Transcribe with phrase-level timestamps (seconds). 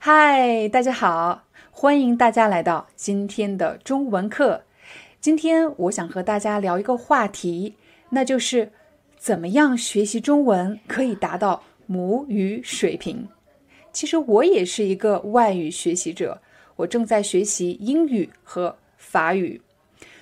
[0.00, 4.62] 嗨，大家好，欢迎大家来到今天的中文课。
[5.20, 7.74] 今天我想和大家聊一个话题，
[8.10, 8.70] 那就是
[9.16, 13.26] 怎么样学习中文可以达到母语水平。
[13.92, 16.40] 其实我也是一个外语学习者，
[16.76, 19.60] 我正在学习英语和法语，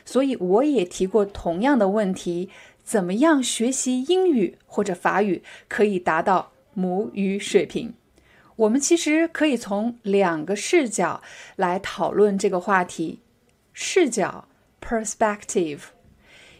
[0.06, 2.48] 所以我也提过同样的问题：
[2.82, 7.92] 怎么样学习英语或者法语可以达到母语水平？
[8.56, 11.22] 我们其实可以从两个视角
[11.56, 13.20] 来讨论这个话题。
[13.74, 14.48] 视角
[14.80, 15.80] （perspective），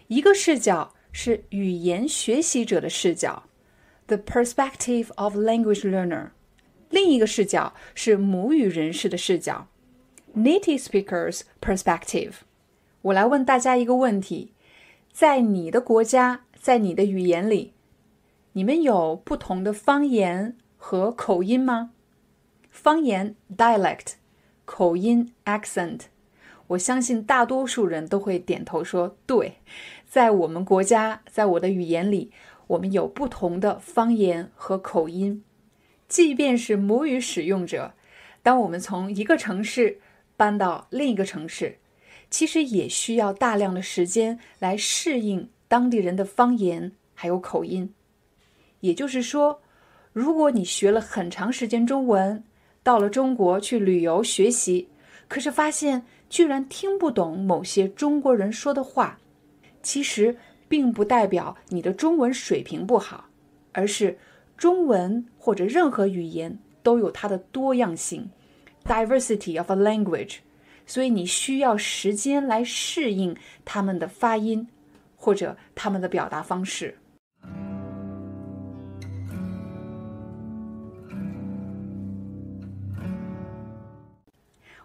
[0.09, 3.45] 一个视角是语言学习者的视角
[4.09, 6.29] （the perspective of language learner），
[6.91, 9.69] 另一个视角是母语人士的视角
[10.37, 12.33] （native speakers' perspective）。
[13.01, 14.53] 我来问大家一个问题：
[15.11, 17.73] 在你的国家，在你的语言里，
[18.53, 20.59] 你们有不同的方言？
[20.89, 21.91] 和口音吗？
[22.71, 24.13] 方言 dialect，
[24.65, 26.03] 口音 accent。
[26.69, 29.57] 我相信大多数人都会点头说对。
[30.09, 32.31] 在我们国家，在我的语言里，
[32.69, 35.43] 我们有不同的方言和口音。
[36.07, 37.95] 即便是母语使用者，
[38.45, 39.99] 当我们从一个城市
[40.37, 41.79] 搬到另一个城市，
[42.31, 47.93] 其实也需要大量的时间来适应当地人的方言还有口音。
[48.79, 49.61] 也就是说。
[50.17, 52.43] 如果你学了很长时间中文，
[52.83, 54.89] 到了中国去旅游学习，
[55.29, 59.19] 可是发现居然听不懂某些中国人说的话，
[59.83, 60.35] 其实
[60.69, 63.29] 并不代表你的中文水平不好，
[63.73, 64.17] 而是
[64.57, 68.31] 中文或者任何语言都有它的多样性
[68.87, 70.37] （diversity of a language），
[70.87, 74.67] 所以你需要时间来适应他们的发音
[75.15, 76.97] 或者他们的表达方式。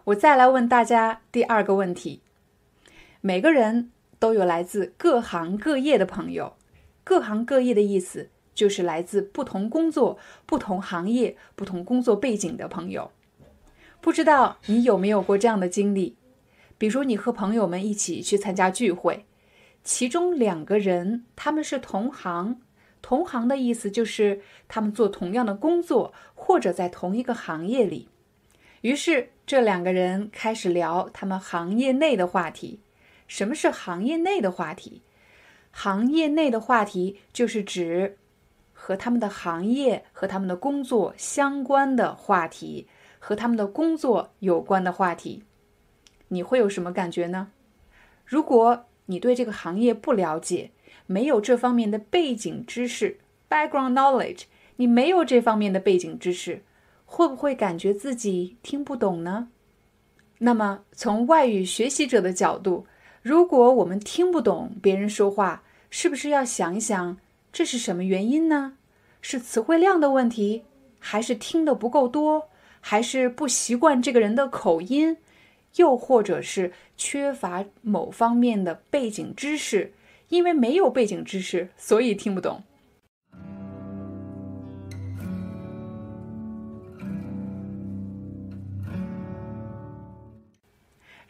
[0.06, 2.22] 我再来问大家第二个问题：
[3.20, 6.56] 每个人都有来自各行各业的朋友，
[7.04, 13.12] 各行各业的意思就是来自不同工作、不同行业、不同工作背景的朋友。
[14.00, 16.16] 不知道你有没有过这样的经历？
[16.76, 19.24] 比如你和朋友们一起去参加聚会，
[19.84, 22.60] 其中两个人他们是同行，
[23.00, 28.08] 同行的意思就是他们做同样的工作或者在同一个行业里。
[28.82, 32.80] 于是，这两个人开始聊他们行业内的话题。
[33.28, 35.02] 什么是行业内的话题？
[35.70, 38.18] 行业内的话题就是指
[38.72, 42.88] 和他们的行业和他们的工作相关的话题，
[43.20, 45.44] 和他们的工作有关的话题。
[46.28, 47.52] 你会有什么感觉呢？
[48.24, 50.72] 如果你对这个行业不了解，
[51.06, 54.42] 没有这方面的背景知识 （background knowledge），
[54.76, 56.64] 你没有这方面的背景知识。
[57.12, 59.48] 会不会感觉自己听不懂呢？
[60.38, 62.86] 那么，从外语学习者的角度，
[63.20, 67.18] 如果我们听不懂别人说话，是不是要想一想
[67.52, 68.78] 这是什么原因呢？
[69.20, 70.62] 是词汇量的问题，
[70.98, 72.48] 还是听得不够多，
[72.80, 75.18] 还是不习惯这个人的口音，
[75.76, 79.92] 又或者是缺乏某方面的背景知识？
[80.30, 82.64] 因为没有背景知识，所以听不懂。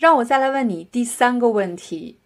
[0.02, 2.18] 让我再来问你第三个问题：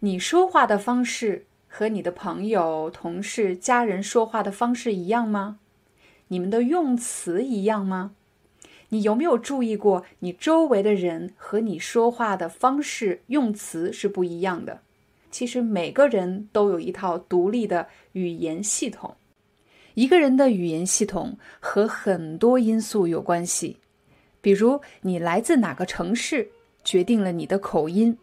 [0.00, 5.58] 你说话的方式和你的朋友、同事、家人说话的方式一样吗？
[6.28, 8.12] 你们的用词一样吗？
[8.90, 14.82] 你有没有注意过，你周围的人和你说话的方式、用词是不一样的？
[15.30, 19.16] 其实每个人都有一套独立的语言系统。
[19.94, 23.78] 一个人的语言系统和很多因素有关系，
[24.42, 26.50] 比如你来自哪个城市。
[26.84, 28.18] 决定了你的口音，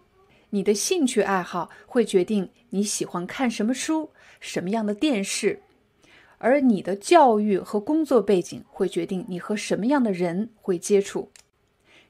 [0.50, 4.09] 你的兴趣爱好会决定你喜欢看什么书、
[4.39, 5.61] 什么样的电视，
[6.38, 11.29] 而你的教育和工作背景会决定你和什么样的人会接触。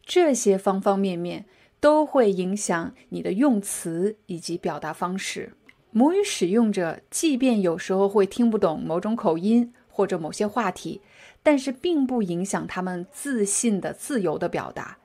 [0.05, 1.45] 这些方方面面
[1.79, 5.53] 都会影响你的用词以及表达方式。
[5.91, 11.01] 母语使用者即便有时候会听不懂某种口音或者某些话题，
[11.41, 14.97] 但是并不影响他们自信的、自由的表达。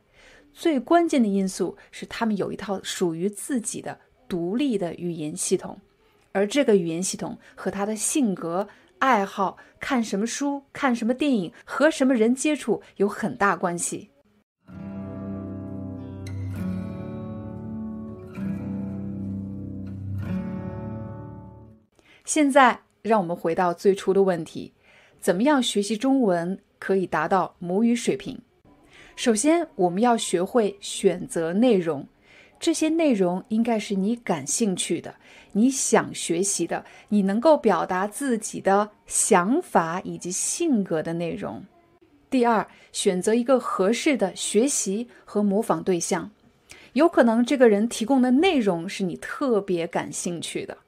[0.55, 3.99] 最关键的因素是，他们有一套属于自己的
[4.29, 5.79] 独立的语言系统，
[6.31, 8.69] 而这个语言系统和他的性格、
[9.01, 14.11] 爱好、看什么书、看什么电影、和什么人接触有很大关系。
[22.25, 24.73] 现在，让我们回到最初的问题：
[25.21, 28.41] 怎么样学习中文可以达到母语水平？
[29.17, 32.07] 首先，我们要学会选择内容，
[32.59, 35.15] 这些内容应该是你感兴趣的、
[35.53, 41.65] 你想学习的、你能够表达自己的想法以及性格的内容。
[42.29, 46.33] 第二，选择一个合适的学习和模仿对象，
[46.95, 50.79] 有可能这个人提供的内容是你特别感兴趣的。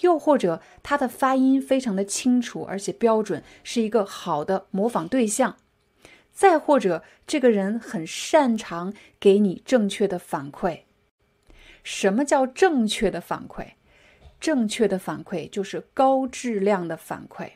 [0.00, 5.54] 又或者他的发音非常的清楚而且标准，是一个好的模仿对象；
[6.32, 10.80] 再或者这个人很擅长给你正确的反馈。
[11.84, 13.72] 什么叫正确的反馈？
[14.40, 17.52] 正确的反馈就是高质量的反馈，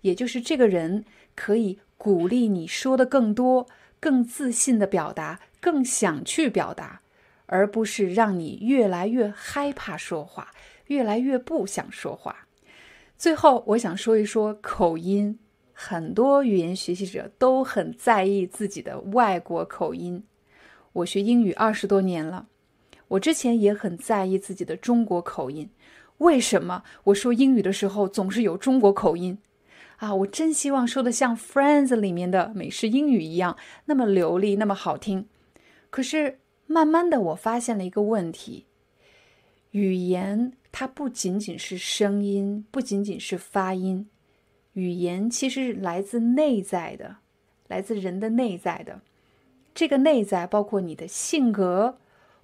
[0.00, 3.68] 也就是这个人可以鼓励你说的更多、
[4.00, 7.02] 更自信的表达、更想去表达，
[7.46, 10.50] 而不是让你越来越害怕说话。
[10.86, 12.46] 越来越不想说话。
[13.18, 15.38] 最后，我想说一说口音。
[15.80, 20.24] 很多语言学习者都很在意自己的外国口音。
[20.92, 22.48] 我学英语二十多年了，
[23.06, 25.70] 我之前也很在意自己的中国口音。
[26.16, 29.38] 为什么我说英语的时候总是有中国口音？
[29.98, 35.28] 啊，我真希望说的像《Friends》里面的美式英语一样，那么流利，那么好听。
[35.90, 38.66] 可是慢慢的，我发现了一个问题：
[39.70, 40.54] 语言。
[40.70, 44.08] 它不仅仅是声音，不仅仅是发音，
[44.78, 47.16] 语言其实是来自内在的，
[47.66, 49.00] 来自人的内在的。
[49.74, 51.98] 这个内在包括你的性格，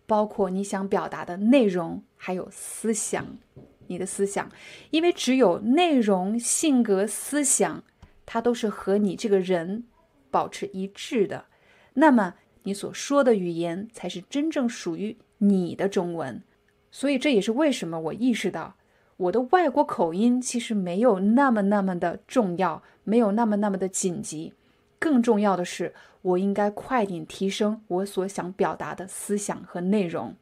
[0.05, 3.39] 包括你想表达的内容，还有思想，
[3.87, 4.51] 你的思想。
[4.91, 7.85] 因为只有内容、性格、思想，
[8.27, 9.85] 它都是和你这个人
[10.33, 11.45] 保持一致的，
[11.93, 12.35] 那么
[12.65, 16.43] 你所说的语言才是真正属于你的中文。
[16.91, 18.75] 所以这也是为什么我意识到，
[19.17, 24.53] 我的外国口音其实没有那么那么的重要，没有那么那么的紧急。
[24.99, 30.35] 更重要的是，我应该快点提升我所想表达的思想和内容。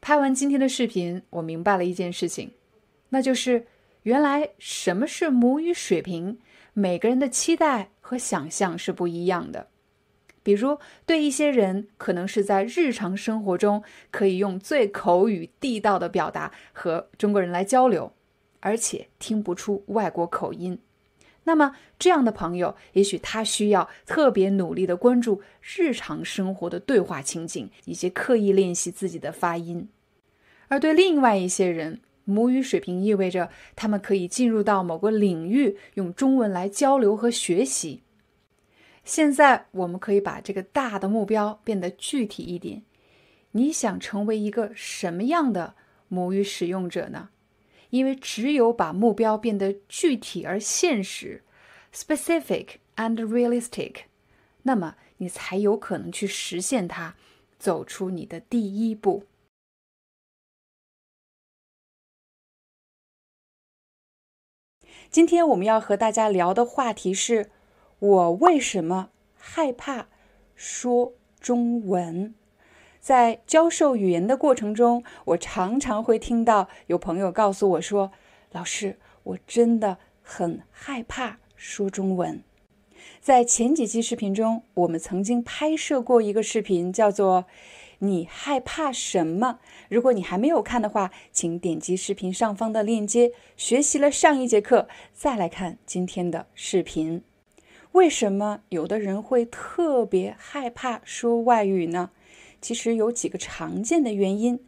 [0.00, 2.52] 拍完今天的视频，我明白了一件事情，
[3.08, 3.66] 那就是
[4.02, 6.38] 原来什么是母语水平，
[6.74, 9.68] 每个人的期待和想象是不一样的。
[10.46, 13.82] 比如，对一些人，可能是在日常生活中
[14.12, 18.12] 可以用最口语地道的表达和中国人来交流，
[18.60, 20.78] 而且听不出外国口音。
[21.42, 29.88] 那么，这样的朋友，也许他需要特别努力的关注日常生活的对话情景，以及刻意练习自己的发音。
[30.68, 38.04] 而对另外一些人，母语水平意味着他们可以进入到某个领域，用中文来交流和学习。
[39.06, 42.82] 现在我们可以把这个大的目标变得具体一点。
[43.52, 45.76] 你想成为一个什么样的
[46.08, 47.30] 母语使用者呢？
[47.90, 51.44] 因为只有把目标变得具体而现实
[51.94, 54.06] （specific and realistic），
[54.64, 57.14] 那么你才有可能去实现它，
[57.60, 59.24] 走出你的第一步。
[65.08, 67.52] 今天我们要和大家聊的话题是。
[68.06, 70.06] 我为什么害怕
[70.54, 72.34] 说中文？
[73.00, 78.12] 在教授语言的过程中，我常常会听到有朋友告诉我说
[78.52, 82.44] ：“老师，我真的很害怕说中文。”
[83.20, 87.46] 在前几期视频中，我们曾经拍摄过一个视频，叫做
[87.98, 89.58] “你害怕什么？”
[89.90, 97.24] 如果你还没有看的话，请点击视频上方的链接，学习了上一节课，再来看今天的视频。
[97.96, 102.10] 为什么有的人会特别害怕说外语呢？
[102.60, 104.60] 其实有几个常见的原因。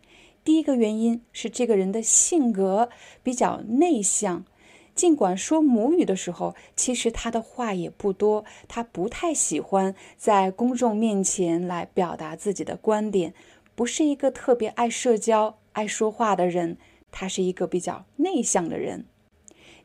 [0.42, 2.88] 第一个原因是这个人的性格
[3.22, 4.46] 比较内向，
[4.94, 13.34] 尽管说母语的时候，其实他的话也不多，他不太喜欢在公众面前来表达自己的观点，
[13.74, 16.78] 不是一个特别爱社交、爱说话的人，
[17.12, 19.04] 他是一个比较内向的人。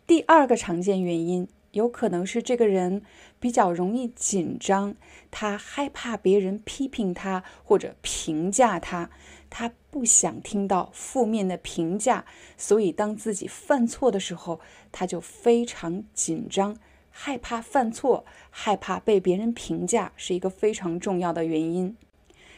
[0.08, 1.50] 第二个常见原因。
[1.74, 3.02] 有可能是这个人
[3.44, 4.96] 比较容易紧张，
[5.30, 9.10] 他害怕别人批评他或者评价他，
[9.50, 12.24] 他不想听到负面的评价，
[12.56, 14.62] 所以当自己犯错的时候，
[14.94, 16.78] 他就非常紧张，
[17.10, 21.98] 害怕犯错，害怕被别人评价，是一个非常重要的原因。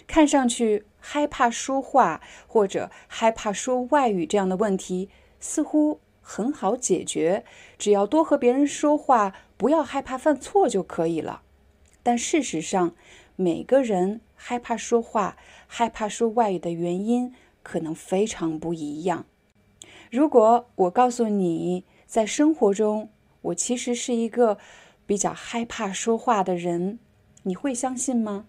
[0.06, 7.46] 看上去害怕说话或者害怕说外语这样的问题，似乎很好解决，
[7.78, 11.44] 只要多和别人说话，不要害怕犯错就可以了。
[12.02, 12.96] 但事实上，
[13.36, 19.28] 每个人害怕说话、害怕说外语的原因可能非常不一样。
[20.10, 24.58] 如果我告诉你，在生活中我其实是一个
[25.06, 26.98] 比较害怕说话的人，
[27.44, 28.48] 你会相信吗？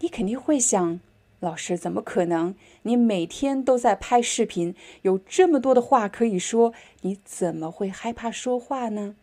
[0.00, 0.98] 你肯定会想，
[1.44, 2.54] 老师怎么可能？
[2.82, 6.72] 你每天都在拍视频，有这么多的话可以说，
[7.02, 9.14] 你怎么会害怕说话呢？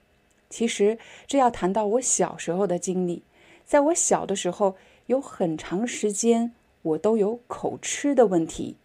[0.48, 3.24] 其实，这要谈到我小时候的经历。
[3.66, 4.76] 在我小的时候，
[5.08, 8.76] 有很长时间我都有口吃的问题。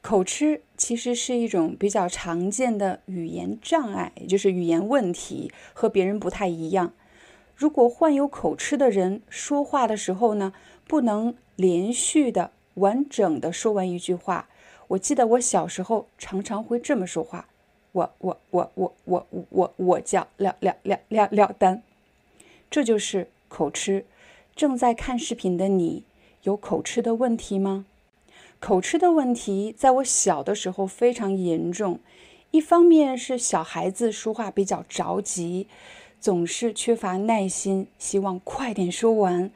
[0.00, 6.92] 口吃其实是一种比较常见的语言障碍，也就是语言问题，和别人不太一样。
[7.54, 10.52] 如果患有口吃的人说话的时候呢，
[10.86, 14.48] 不能连续的、完整的说完一句话。
[14.88, 17.48] 我记得我小时候常常会这么说话：
[17.92, 21.82] 我、我、我、我、我、我、我叫廖廖廖廖廖丹。
[22.70, 23.28] 这就是。
[23.48, 24.04] 口吃，
[24.56, 26.02] 正在看视频的你
[26.42, 27.86] 有口吃的问题吗？
[28.58, 32.00] 口吃的问题在我小的时候非常严重。
[32.50, 35.68] 一方面是小孩子说话比较着急，
[36.20, 39.50] 总是缺乏耐心，希望快点说完，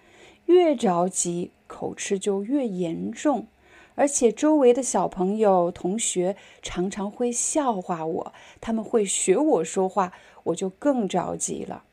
[0.47, 3.47] 越着急口吃就越严重。
[3.95, 10.13] 而且周围的小朋友、同学常常会笑话我，他们会学我说话，
[10.45, 11.85] 我就更着急了。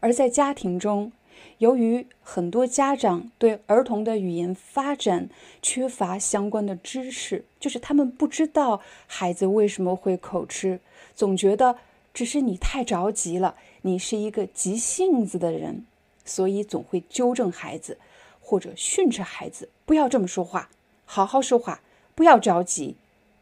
[0.00, 1.12] 而在家庭中，
[1.58, 5.28] 由于很多家长对儿童的语言发展
[5.60, 10.78] 缺乏相关的知识，就是他们不知道孩子为什么会口吃，
[11.16, 11.76] 总觉得
[12.12, 15.84] 只是你太着急了，你是一个急性子的人，
[16.24, 17.98] 所以总会纠正孩子
[18.44, 20.68] 或者训斥孩子不要这么说话，
[21.06, 21.80] 好好说话，
[22.14, 22.94] 不要着急。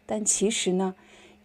[0.07, 0.95] 但其实呢，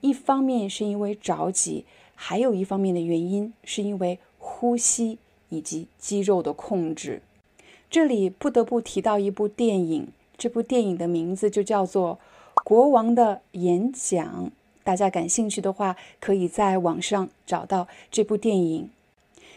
[0.02, 1.86] 一方面是因为着急，
[2.16, 4.20] 还有一方面的原因是因为。
[4.40, 5.18] 呼吸
[5.50, 7.22] 以及肌肉的控制，
[7.92, 10.08] 这里不得不提到一部电影。
[10.38, 12.18] 这部电影的名字就叫做
[12.64, 14.46] 《国王的演讲》。
[14.86, 18.90] 大家感兴趣的话，可以在网上找到这部电影。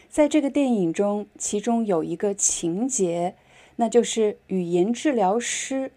[0.09, 3.35] 在这个电影中，其中有一个情节，
[3.77, 5.91] 那就是语言治疗师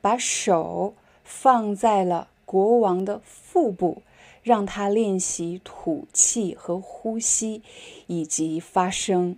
[0.00, 4.02] 把手放在了国王的腹部。
[4.42, 7.62] 让他练习吐气和呼吸，
[8.06, 9.36] 以及发声。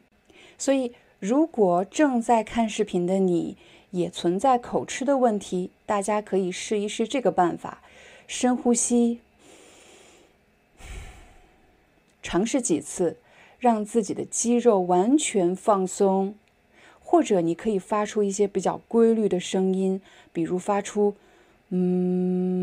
[0.58, 3.56] 所以，如果正在看视频的你
[3.92, 7.80] 也存在口吃的问题，大家可以试一试这个办法：
[8.26, 9.20] 深呼吸，
[12.22, 13.16] 尝试几次，
[13.58, 16.34] 让自己的肌肉完全放松。
[17.10, 19.98] 或者，你可以发出一些比较规律的声音，
[20.30, 21.14] 比如发出
[21.72, 22.58] “嗯”。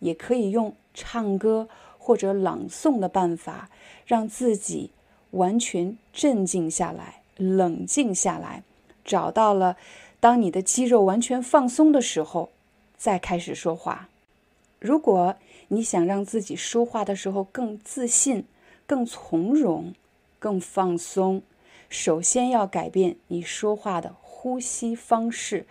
[0.00, 3.70] 也可以用唱歌或者朗诵的办法，
[4.04, 4.90] 让自己
[5.30, 8.64] 完全镇静下来、冷静下来。
[9.04, 9.76] 找到了，
[10.18, 12.50] 当你的肌肉完全放松的时候，
[12.96, 14.08] 再开始说话。
[14.80, 15.36] 如果
[15.68, 18.44] 你想让自己说话的时候更自信、
[18.84, 19.94] 更从容、
[20.40, 21.42] 更放松，
[21.88, 25.66] 首先要改变你说话的呼吸方式，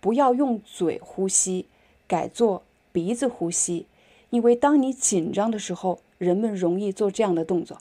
[0.00, 1.66] 不要用嘴呼吸，
[2.06, 2.62] 改做。
[2.92, 3.84] 鼻子呼吸，
[4.30, 7.76] 因为当你紧张的时候，人们容易做这样的动作。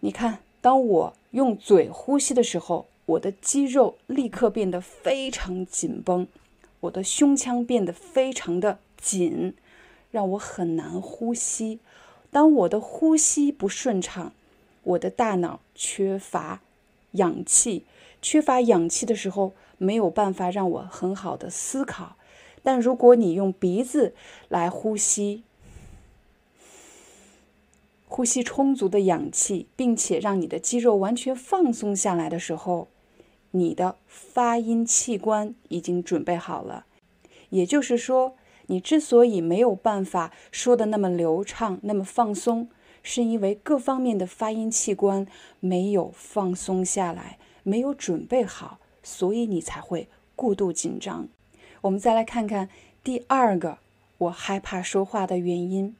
[0.00, 6.26] 你看，当我用嘴呼吸的时候，我的肌肉立刻变得非常紧绷，
[6.80, 9.54] 我的胸腔变得非常的紧，
[10.10, 11.78] 让我很难呼吸。
[12.32, 14.32] 当我的呼吸不顺畅，
[14.82, 16.60] 我的大脑缺乏
[17.12, 17.84] 氧气，
[18.20, 22.16] 缺乏氧气的时候，没有办法让我很好的思考。
[22.62, 24.14] 但如果你用鼻子
[24.48, 25.42] 来呼吸，
[28.06, 32.88] 呼吸充足的氧气，并且让你的肌肉完全放松下来的时候，
[33.52, 36.86] 你的发音器官已经准备好了。
[37.50, 38.36] 也就是说，
[38.66, 42.68] 你之所以没有办法说的那么流畅、那么放松，
[43.02, 45.26] 是因为各方面的发音器官
[45.60, 51.28] 没有放松下来，没有准备好，所以你才会过度紧张。
[51.82, 52.68] 我们再来看看
[53.02, 53.78] 第二个
[54.18, 55.96] 我害怕说话的原因。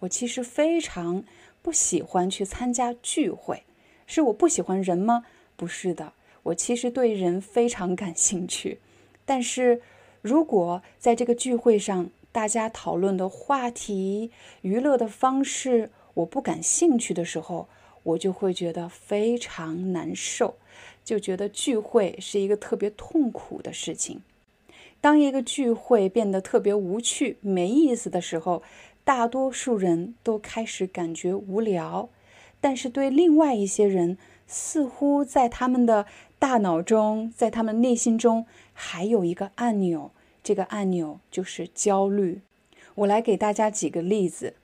[0.00, 1.24] 我其实非常
[1.62, 3.62] 不喜欢去参加聚会，
[4.06, 5.24] 是我不喜欢人吗？
[5.56, 8.80] 不是的，我其实对人非常感兴趣。
[9.24, 9.80] 但是
[10.20, 17.68] 如果在这个聚会上，大家讨论的话题、娱乐的方式，我不感兴趣的时候，
[18.02, 20.56] 我就会觉得非常难受，
[21.04, 24.22] 就觉得聚会是一个特别痛苦的事情。
[25.00, 28.62] 当一个聚会变得特别无趣、没意思的时候，
[29.04, 32.08] 大多数人都开始感觉无聊。
[32.60, 34.16] 但是对另外一些人，
[34.46, 36.06] 似乎在他们的
[36.38, 40.10] 大脑中，在他们内心中还有一个按钮，
[40.42, 42.40] 这个按钮就是焦虑。
[42.94, 44.54] 我来给大家几个例子，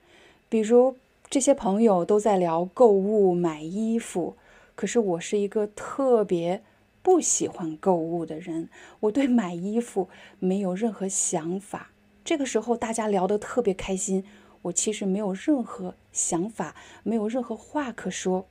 [0.49, 0.95] 比如
[1.31, 4.35] 这些朋友都在聊购物、买衣服，
[4.75, 6.61] 可是我是一个特别
[7.01, 8.67] 不喜欢购物的人，
[8.99, 10.09] 我对买衣服
[10.39, 11.91] 没有任何想法。
[12.25, 14.25] 这个时候大家聊得特别开心。
[14.63, 18.45] 我其实没有任何想法，没有任何话可说，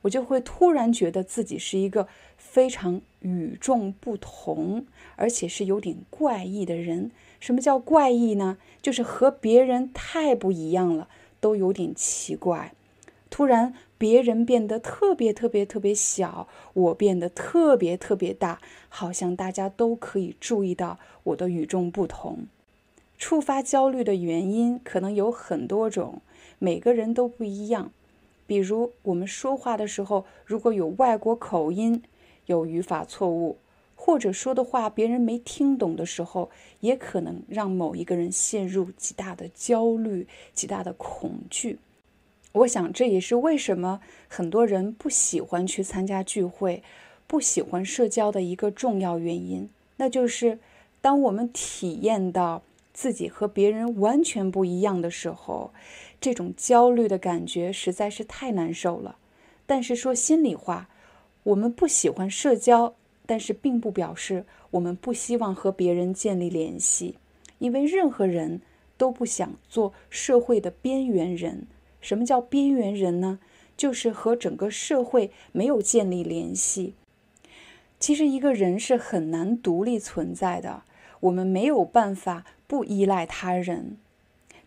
[0.00, 7.10] 我就会突然觉得自己是一个非常与众不同，而且是有点怪异的人。
[7.38, 8.56] 什么叫怪异呢？
[8.80, 11.10] 就是和别人太不一样了，
[11.44, 12.72] 都有点奇怪。
[13.28, 22.46] 突然，别人变得特别特别特别小，我变得特别特别大，好像大家都可以注意到我的与众不同。
[23.18, 26.22] 触发焦虑的原因可能有很多种，
[26.58, 27.90] 每个人都不一样。
[28.46, 32.02] 比如我们说话的时候，如果有外国口音、
[32.46, 33.58] 有语法错误，
[34.04, 41.78] 或者说的话别人没听懂的时候，也可能让某一个人陷入极大的焦虑、极大的恐惧。
[42.52, 46.82] 我想这也是为什么很多人不喜欢去参加聚会、
[47.26, 49.70] 不喜欢社交的一个重要原因。
[49.96, 50.58] 那就是
[51.00, 52.62] 当我们体验到。
[52.96, 55.72] 自己和别人完全不一样的时候，
[56.20, 59.16] 这种焦虑的感觉实在是太难受了。
[59.66, 60.88] 但是说心里话，
[61.42, 62.94] 我们不喜欢社交，
[63.26, 67.16] 但是并不表示我们不希望和别人建立联系，
[67.58, 68.60] 因为任何人
[68.96, 71.66] 都不想做社会的边缘人。
[72.00, 73.38] 什么叫边缘人呢？
[73.76, 76.94] 就是和整个社会没有建立联系。
[77.98, 80.82] 其实一个人是很难独立存在的，
[81.20, 82.44] 我们没有办法。
[82.66, 83.98] 不依赖他人，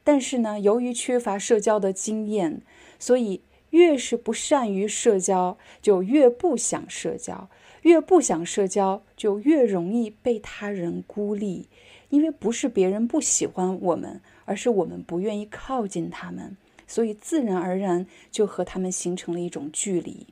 [0.03, 2.61] 但是呢，由于缺乏社交的经验，
[2.99, 3.41] 所以
[3.71, 7.49] 越是不善于社交，就越不想社交；
[7.83, 11.67] 越不想社交，就越容易被他人孤立。
[12.09, 16.55] 因为不是别人不喜欢我们，而是我们不愿意靠近他们，
[16.87, 20.27] 所以自然而然就和他们形成了一种距离。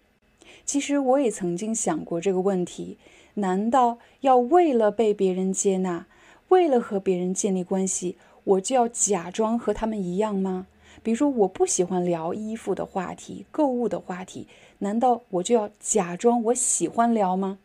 [0.63, 2.97] 其实我也曾经想过这个问题：
[3.33, 6.07] 难道要为了被别人接纳？
[6.47, 10.67] 为了和别人建立关系，我就要假装和他们一样吗？
[11.03, 14.47] 比如说，我不喜欢聊衣服的话题、购物的话题，
[14.79, 17.59] 难道我就要假装我喜欢聊吗？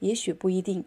[0.00, 0.84] 也许不一定。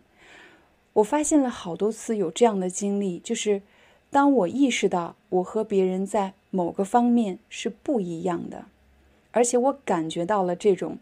[0.93, 3.61] 我发现了好多次有这样的经历，就是
[4.09, 8.65] 当我意识到我和别人在某个方面是不一样的，
[9.31, 10.97] 而且我感觉到了这种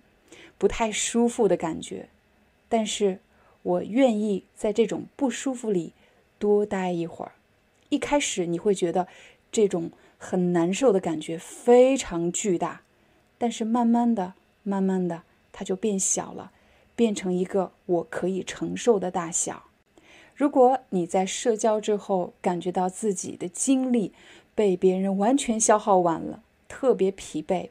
[0.58, 2.10] 不太舒服的感觉，
[2.67, 3.19] 但是
[3.63, 5.93] 我愿意在这种不舒服里。
[6.38, 7.34] 多待一会儿，
[7.89, 9.10] 一开始你会觉得
[9.52, 12.84] 这种很难受的感觉非常巨大，
[13.38, 14.36] 但是慢慢的、
[14.69, 16.51] 慢慢的，它就变小了，
[16.95, 19.63] 变成一个我可以承受的大小。
[20.36, 24.13] 如果你在社交之后感觉到自己的精力
[24.53, 27.69] 被别人完全消耗完了，特别疲惫，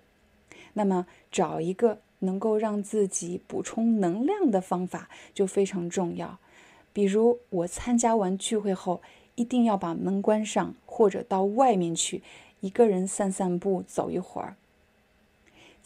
[0.75, 6.39] 那么找一个能够让自己补充能量的方法就非常重要。
[6.93, 9.01] 比如我参加完聚会后，
[9.37, 12.23] 一定要把门关上，或者到外面去
[12.61, 14.57] 一个人散散步，走一会儿。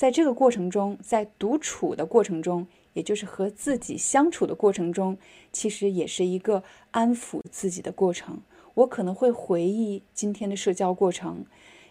[0.02, 5.16] 在这个过程中，在独处的过程中，也就是和自己相处的过程中，
[5.52, 8.40] 其实也是一个安抚自己的过程。
[8.74, 11.44] 我可能会回忆今天的社交过程，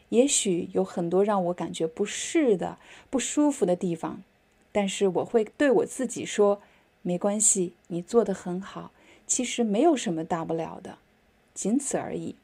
[0.10, 2.78] 也许有很多让我感觉不适的、
[3.10, 4.22] 不舒服的地方，
[4.74, 6.62] 但是我会对我自己说
[7.02, 8.92] ：“没关系，你做得很好。”
[9.26, 10.98] 其实没有什么大不了的，
[11.54, 12.36] 仅此而已。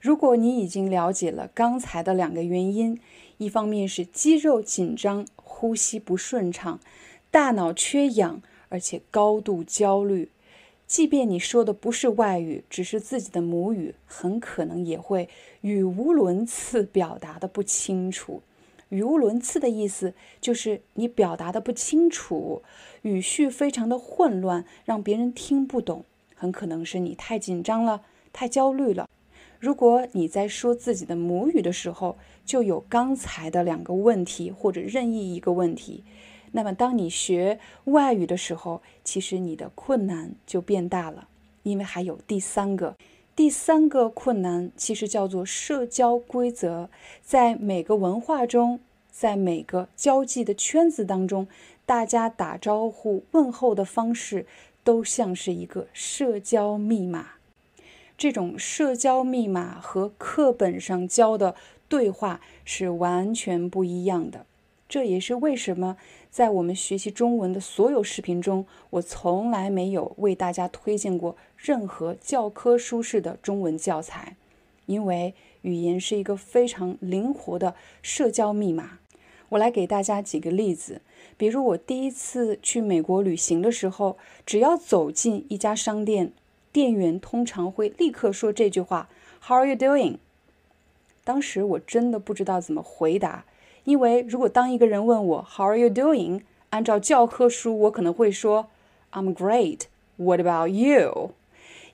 [0.00, 2.98] 如果你已经了解了刚才的两个原因，
[3.38, 6.80] 一方面是肌肉紧张、呼吸不顺畅、
[7.30, 10.30] 大脑缺氧，而且高度焦虑，
[10.86, 15.28] 即便你说的不是外语，只是自己的母语，很可能也会
[15.60, 18.42] 语无伦次，表达的不清楚。
[18.88, 22.62] 语无伦次的意思就是你表达的不清楚，
[23.02, 26.04] 语序非常的混乱，让别人听不懂。
[26.36, 29.08] 很可能是你太紧张了，太焦虑了。
[29.58, 36.04] 如果你在说自己的母语的时候就有刚才的两个问题，或者任意一个问题，
[36.52, 41.28] 那么当你学外语的时候，其实你的困难就变大了，
[41.62, 42.96] 因为还有第三个。
[43.34, 46.88] 第三个困难其实叫做社交规则，
[47.22, 51.46] 在每个文化中，在每个交际的圈子当中，
[51.84, 54.46] 大家打招呼问候的方式
[54.82, 57.35] 都像是一个社交密码。
[58.18, 61.54] 这种社交密码和课本上教的
[61.88, 64.46] 对话是完全不一样的。
[64.88, 65.96] 这也是为什么
[66.30, 74.36] 在我们学习中文的所有视频中，我从来没有为大家推荐过任何教科书式的中文教材，
[74.86, 79.00] 因为语言是一个非常灵活的社交密码。
[79.50, 81.02] 我来给大家几个例子，
[81.36, 86.32] 比如我第一次去美国旅行的时候，只要走进一家商店，
[86.76, 89.08] 店员通常会立刻说这句话
[89.40, 90.18] ：“How are you doing？”
[91.24, 93.46] 当时我真的不知道怎么回答。
[93.84, 96.42] 因为如果当一个人问我 How are you doing？
[96.68, 98.68] 按照教科书，我可能会说
[99.12, 99.84] I'm great.
[100.16, 101.30] What about you？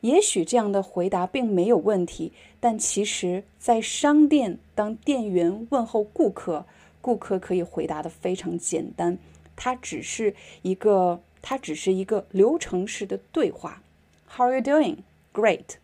[0.01, 6.67] 也许这样的回答并没有问题，但其实，在商店当店员问候顾客，
[7.01, 9.17] 顾客可以回答的非常简单，
[9.55, 13.81] 它只是一个，它只是一个流程式的对话。
[14.35, 15.01] How are you doing?
[15.35, 15.75] Great，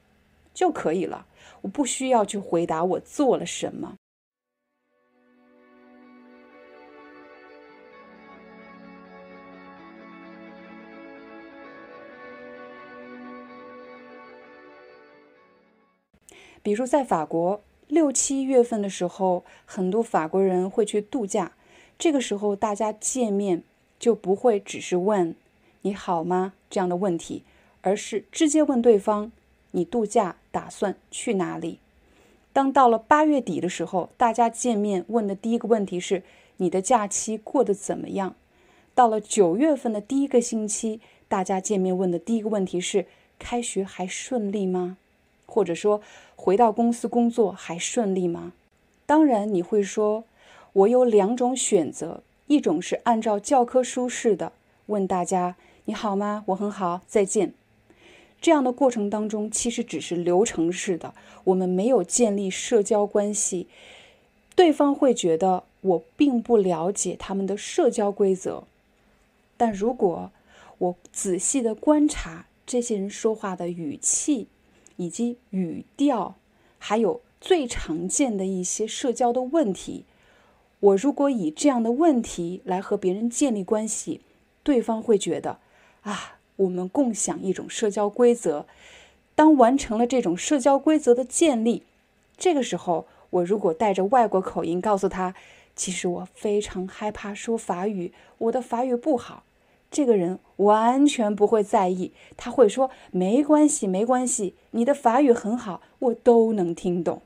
[0.55, 1.27] 就可以了。
[1.61, 3.97] 我不需要去回答我做了什么。
[16.63, 21.53] 比如在法国，六七月份的时候，很多法国人会去度假。
[21.99, 23.63] 这个时候，大家见面
[23.99, 25.35] 就不会只是问
[25.83, 27.45] “你好吗”这样的问题，
[27.83, 29.33] 而是直接问对方
[29.73, 31.79] ：“你度假打算去哪里？”
[32.53, 36.23] 当到了八月底的时候，大家见面问的第一个问题是
[36.59, 38.35] ：“你的假期过得怎么样？”
[38.95, 43.07] 到了九月份的第一个星期，大家见面问的第一个问题是
[43.39, 44.97] ：“开学还顺利吗？”
[45.47, 46.01] 或者说，
[46.35, 48.53] 回到公司工作还顺利吗？
[49.07, 50.25] 当然，你会说，
[50.73, 54.53] 我有两种选择：一种是按照教科书式的
[54.87, 55.55] 问大家
[55.87, 56.43] “你好吗？
[56.49, 57.55] 我很好，再见”。
[58.41, 63.67] 这样的过程当中，其实只是流程式的，我们没有建立社交关系，
[64.55, 68.65] 对方会觉得我并不了解他们的社交规则。
[69.57, 70.31] 但如果
[70.79, 74.47] 我仔细的观察这些人说话的语气，
[74.97, 76.37] 以及语调，
[76.79, 80.05] 还有最常见的一些社交的问题，
[80.79, 84.21] 我如果以这样的问题来和别人建立关系，
[84.63, 85.59] 对方会觉得
[86.03, 88.67] 啊，我们共享一种社交规则。
[89.35, 91.83] 当完成了这种社交规则的建立，
[92.37, 95.35] 这个时候，我如果带着外国口音告诉他，
[95.77, 99.45] 其实我非常害怕说法语，我的法语不好。
[99.91, 107.23] 这个人完全不会在意，他会说：“没关系，没关系，你的法语很好，我都能听懂。”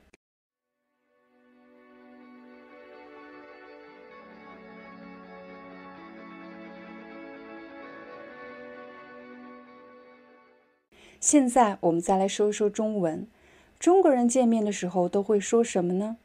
[11.23, 13.25] 现在我们再来说一说中文。
[13.79, 16.17] 中国人见面的时候都会说什么呢？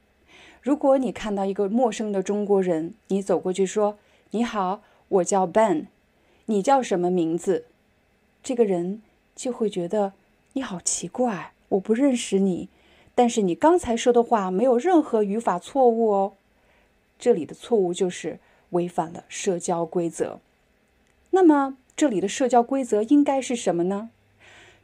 [0.60, 3.96] 如果你看到一个陌生的中国人，你走过去说
[4.32, 5.86] ：“你好，我叫 Ben。”
[6.46, 7.66] 你叫什么名字？
[8.42, 9.00] 这个人
[9.36, 10.14] 就会觉得
[10.54, 12.68] 你好奇怪，我不认识你。
[13.14, 16.32] 但是你刚才说的话没有任何语法错误哦。
[17.20, 20.40] 这里的错误就是违反了社交规则。
[21.30, 24.10] 那么这里的社交规则应该是什么呢？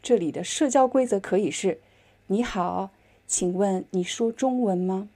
[0.05, 1.81] 这里的社交规则可以是：
[2.27, 2.91] 你好，
[3.27, 5.09] 请问你说中文吗？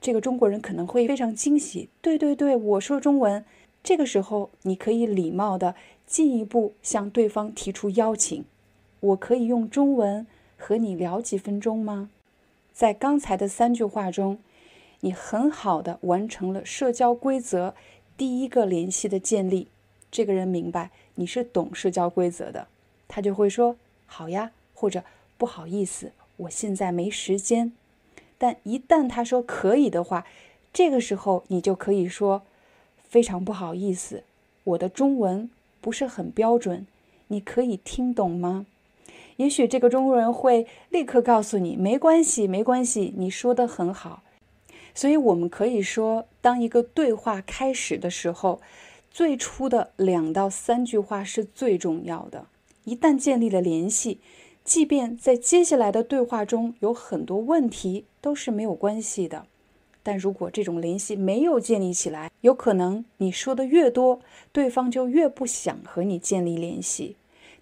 [0.00, 1.88] 这个中国人可能会非常惊喜。
[2.02, 3.44] 对对对，我说中文。
[3.84, 8.44] 这个时候，你可以礼貌的进一步向对方提出邀请
[8.98, 10.26] ：“我可以用中文
[10.56, 12.10] 和你聊几分钟吗？”
[12.74, 14.38] 在刚才的三句话中，
[14.98, 17.76] 你很好的完成了社交规则
[18.16, 19.68] 第一个联系的建立。
[20.10, 22.66] 这个人明白你是懂社交规则的，
[23.06, 23.76] 他就会说
[24.08, 25.04] ：“好呀”或者
[25.38, 27.72] “不好意思，我现在没时间。”
[28.36, 30.26] 但一旦他说可以的话，
[30.72, 32.42] 这个时候你就可以说。
[33.08, 34.22] 非常不好意思，
[34.64, 35.48] 我的中文
[35.80, 36.86] 不是很标准，
[37.28, 38.66] 你可以听懂吗？
[39.36, 44.22] 也许这个中国人会立刻告诉你，没关系，没关系，你说的很好。
[44.94, 48.60] 所以，我们可以说，当一个对话开始的时候，
[49.10, 52.44] 最初的两到三句话是最重要的。
[52.88, 54.18] 一旦建立了联系，
[54.64, 59.44] 即便在接下来的对话中有很多问题，都是没有关系的。
[60.02, 64.20] 但如果这种联系没有建立起来，有可能你说的越多，
[64.52, 67.16] 对方就越不想和你建立联系。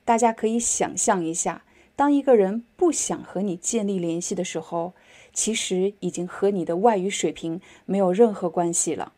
[0.05, 1.65] 大家可以想象一下，
[1.97, 4.93] 当一个人不想和你建立联系的时候，
[5.33, 9.13] 其实已经和你的外语水平没有任何关系了。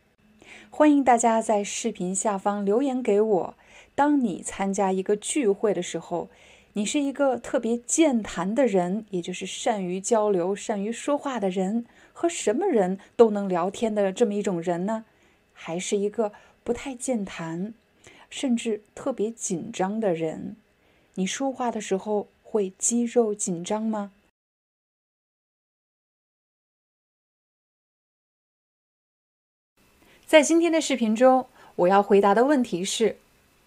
[0.70, 3.54] 欢迎大家在视频下方留言给我。
[3.98, 6.30] 当你参加一个聚会的时候，
[6.74, 15.04] 你是一个特别健谈的人，也就是善于交流、善于说话的人，和什么人都能聊天的这么一种人呢？
[15.52, 16.32] 还是一个
[16.62, 17.74] 不太健谈，
[18.30, 20.54] 甚至特别紧张的人？
[21.14, 24.12] 你说话的时候会肌肉紧张吗？
[30.24, 33.16] 在今天的视频中，我要回答的问题是：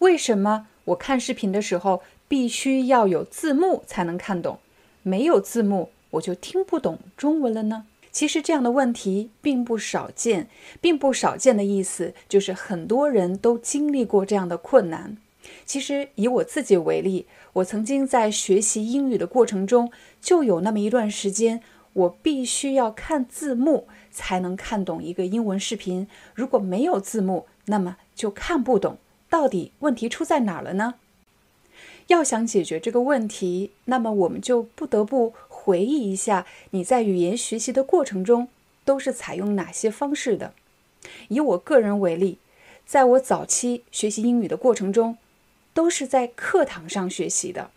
[0.02, 4.58] 为什么我看视频的时候必须要有字幕才能看懂？
[5.04, 7.86] 没有字幕我就听不懂中文了呢？
[8.12, 10.50] 其实这样的问题并不少见，
[10.82, 15.18] 并不少见的意思就是很多人都经历过这样的困难。
[15.68, 21.62] 其实以我自己为例，我曾经在学习英语的过程中，就有那么一段时间，
[21.94, 26.08] 我必须要看字幕才能看懂一个英文视频。
[26.34, 28.98] 如果没有字幕，那么就看不懂。
[29.32, 30.96] 到底问题出在哪儿了呢？
[32.08, 38.50] 要想解决这个问题，那么我们就不得不回忆一下你在语言学习的过程中
[38.84, 40.54] 都是采用哪些方式的。
[41.30, 42.39] 以我个人为例，
[42.86, 45.17] 在我早期学习英语的过程中，
[45.74, 47.72] 都是在课堂上学习的，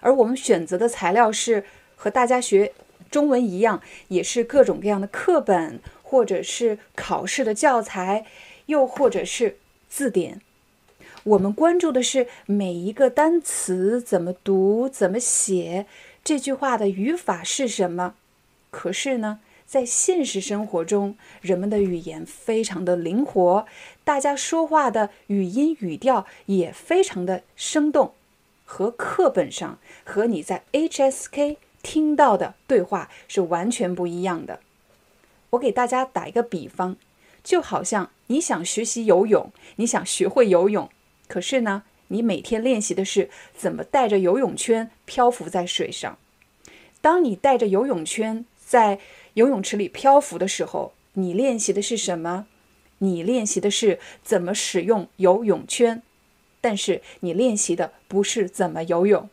[0.00, 1.64] 而我们选择的材料是
[1.94, 2.72] 和大家学
[3.08, 8.26] 中文一样，也是各种各样的课本，或者是考试的教材，
[8.66, 10.40] 又或者是字典。
[11.26, 15.86] 我们关注的是每一个单词怎么读、怎么写，
[16.22, 18.14] 这句话的语法是什么。
[18.70, 23.66] 可是呢，在现实生活中，人们的语言非常的灵活，
[24.04, 28.14] 大家说话的语音语调也非常的生动，
[28.64, 34.60] 和课本上和你在 HSK 听到的对话是完全不一样的。
[35.50, 36.94] 我给大家打一个比方，
[37.42, 40.88] 就好像你想学习游泳，你想学会游泳。
[41.28, 46.18] 可是呢，你每天练习的是怎么带着游泳圈漂浮在水上。
[47.00, 48.98] 当你带着游泳圈在
[49.34, 52.46] 游泳池里漂浮的时候，你练习的是什么？
[52.98, 56.02] 你练习的是怎么使用游泳圈，
[56.60, 59.28] 但是你练习的不是怎么游泳。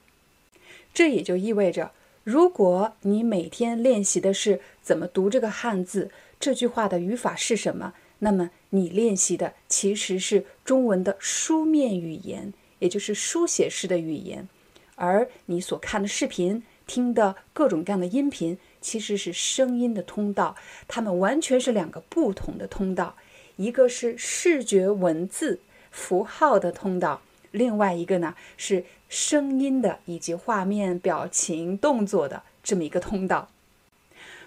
[0.93, 1.91] 这也就意味着，
[2.23, 7.93] 如果你每天练习的是怎么读这个汉字，这句话的语法是什么？
[8.23, 14.47] 那么你练习的其实是中文的书面语言，也就是书写式的语言，
[14.95, 20.55] 而你所看的视频、听的各种各样的音频，其实是声音的通道，
[20.87, 23.17] 它们完全是两个不同的通道，
[23.57, 25.59] 一个是视觉文字
[25.91, 33.49] 符号的通道，另外一个呢是声音的以及画面、表情、动作的这么一个通道。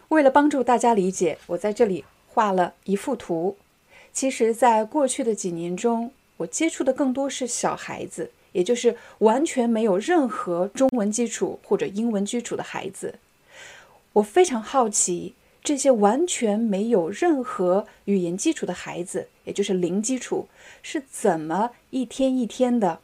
[0.09, 3.59] 为了帮助大家理解，我在这里画了一幅图。
[4.17, 13.17] 其实，在过去的几年中，我接触的更多是小孩子，也就是完全没有任何中文基础或者英文基础的孩子。
[14.15, 20.49] 我非常好奇，这些完全没有任何语言基础的孩子，也就是零基础，
[20.83, 23.01] 是怎么一天一天的、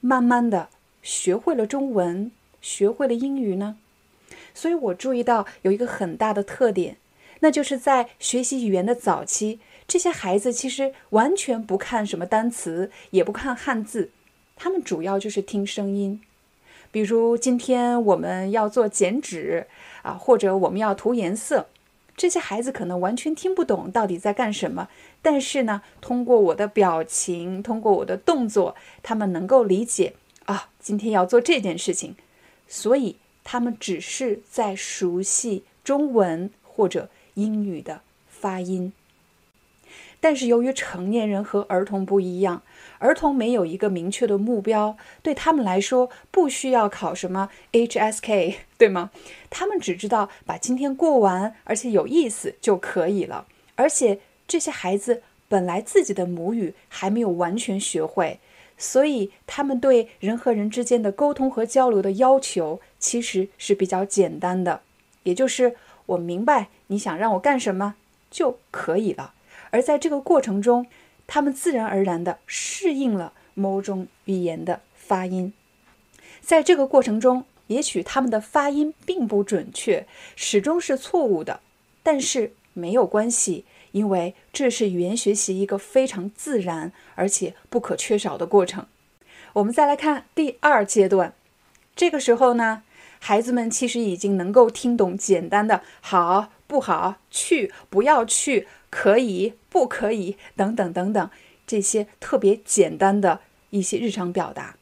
[0.00, 0.68] 慢慢的
[1.02, 3.78] 学会了中文，学会了英语呢？
[4.54, 6.98] 所以我注意到有一个很大的特点，
[7.40, 9.58] 那就是在学习语言的早期。
[9.92, 14.08] 这些孩子其实完全不看什么单词，也不看汉字，
[14.56, 16.18] 他们主要就是听声音。
[16.90, 19.66] 比如今天我们要做剪纸
[20.00, 21.66] 啊，或者我们要涂颜色，
[22.16, 24.88] 这些孩子可能完全听不懂到底在干什么，
[25.20, 30.14] 但是呢，通过我的表情，通过我的动作，他们能够理解
[30.46, 32.16] 啊，今天要做这件事情，
[32.66, 38.00] 所以他们只是在熟悉中文或者英语的
[38.30, 38.94] 发音。
[40.22, 42.62] 但是由于成年人和儿童不一样，
[43.00, 49.10] 儿童没有一个明确的目标，对他们来说不需要考什么 HSK，对吗？
[49.50, 53.46] 他们只知道把今天过完，而且有意思就可以了。
[53.74, 58.38] 而且这些孩子本来自己的母语还没有完全学会，
[58.78, 64.82] 所以他们对人和人之间的沟通和交流的要求其实是比较简单的，
[65.24, 65.74] 也就是
[66.06, 67.96] 我明白你想让我干什么
[68.30, 69.34] 就可以了。
[69.72, 70.86] 而在这个过程中，
[71.26, 75.52] 他们自然而然地适应了某种语言的发音。
[76.40, 80.06] 在这个过程中，也许他们的发音并不准确，
[80.36, 81.60] 始终是错误的，
[82.02, 88.86] 但是没有关系，因为这是语言学习一个非常自然而且不可缺少的过程。
[89.54, 91.34] 我们再来看第二阶段，
[91.96, 92.82] 这个时候呢，
[93.20, 101.30] 孩子们其实已经能够听懂简单的“好”“不好”“去”“不要去”“可以”“不可以”等等等等
[101.66, 104.76] 这些特别简单的一些日常表达。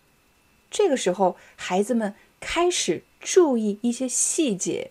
[0.69, 4.91] 这个时候，孩子们开始注意一些细节。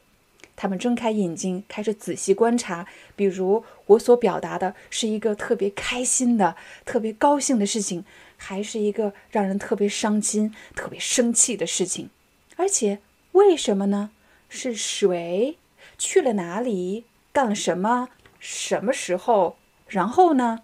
[0.55, 2.87] 他们睁开眼睛，开始仔细观察。
[3.15, 6.55] 比如，我所表达的是一个特别开心的、
[6.85, 8.03] 特别高兴的事情，
[8.37, 12.09] 还是一个让人特别伤心、特别生气的事情？
[12.55, 12.99] 而且，
[13.33, 14.11] 为什么呢？
[14.49, 15.57] 是谁
[15.97, 17.05] 去了哪里？
[17.31, 18.09] 干了什么？
[18.39, 19.57] 什么时候？
[19.87, 20.63] 然后呢？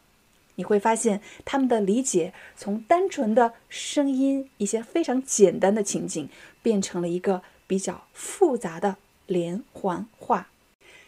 [0.55, 6.29] 你会发现，他们的理解从单纯的声音、一些非常简单的情景，
[6.61, 8.97] 变成了一个比较复杂的。
[9.27, 10.49] 连环画，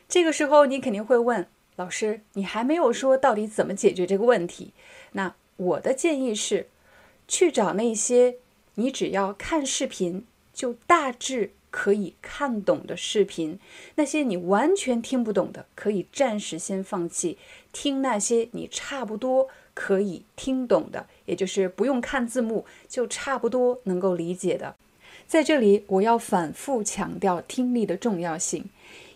[0.09, 4.73] 这个时候你肯定会问老师：“你还没有说到底怎么解决这个问题？”
[5.13, 6.67] 那我的建议是，
[7.27, 8.37] 去找那些
[8.73, 13.59] 你只要看视频就大致可以看懂的视频，
[13.97, 17.37] 那些你完全听不懂的，可以暂时先放弃，
[17.71, 24.75] 听那些你差不多可以听懂的，也就是不用看字幕就差不多能够理解的。
[25.27, 28.65] 在这里，我要反复强调听力的重要性，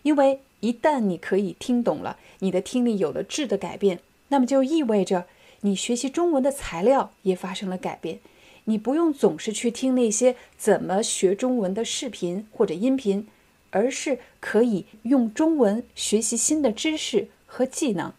[0.04, 5.26] 因为一旦你可以听懂了，你的听力有了质的改变，那么就意味着
[5.62, 8.20] 你学习中文的材料也发生了改变。
[8.66, 13.28] 你不用总是去听那些怎么学中文的视频或者音频，
[13.70, 18.14] 而是可以用中文学习新的知识和技能。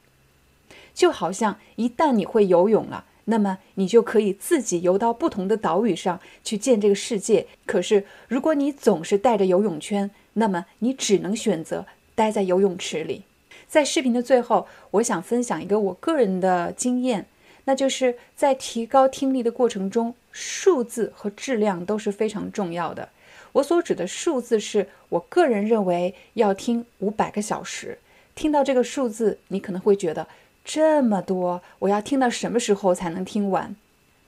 [0.94, 3.06] 就好像一旦你会游泳了。
[3.26, 7.46] 那么你就可以自己游到不同的岛屿上去见这个世界。
[7.64, 13.22] 可是，如果你总是带着游泳圈，那么你只能选择待在游泳池里。
[13.68, 17.26] 在视频的最后，我想分享一个我个人的经验，
[17.64, 23.10] 那就是在提高听力的过程中，数字和质量都是非常重要的。
[23.52, 27.98] 我所指的数字，是我个人认为要听五百个小时。
[28.34, 30.26] 听到这个数字，你可能会觉得。
[30.64, 33.74] 这么多，我要听到什么时候才能听完？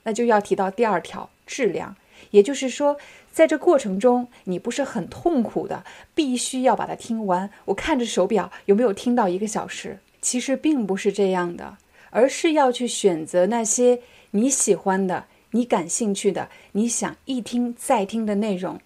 [0.03, 1.95] 那就要提到第二条质量，
[2.31, 2.97] 也就是说，
[3.31, 7.49] 在这过程中，你不是很痛苦的，必须要把它听完。
[7.63, 9.99] 我看着手表，有没有听到一个小时？
[10.21, 11.77] 其实并不是这样的，
[12.09, 18.77] 而是要去选择那些你喜欢的、你感兴趣的、你想一听再听的内容。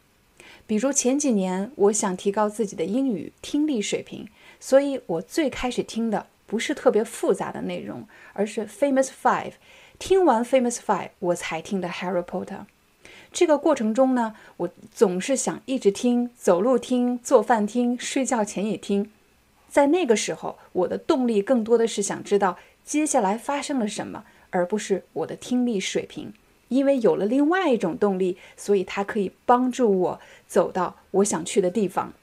[0.68, 4.30] 比如前几年，我想提高自己的英语听力水平，
[4.60, 6.28] 所以我最开始听的。
[6.46, 9.54] 不是特别复杂的内容，而是 Famous Five。
[9.98, 12.66] 听完 Famous Five，我才听的 Harry Potter。
[13.32, 19.12] 这个过程中呢，我总是想一直听，走路听，做饭听，睡觉前也听。
[19.68, 26.34] 在那个时候，我的动力更多的是想知道接下来发生了什么，而不是我的听力水平。
[26.70, 32.14] 因为有了另外一种动力，所以它可以帮助我走到我想去的地方。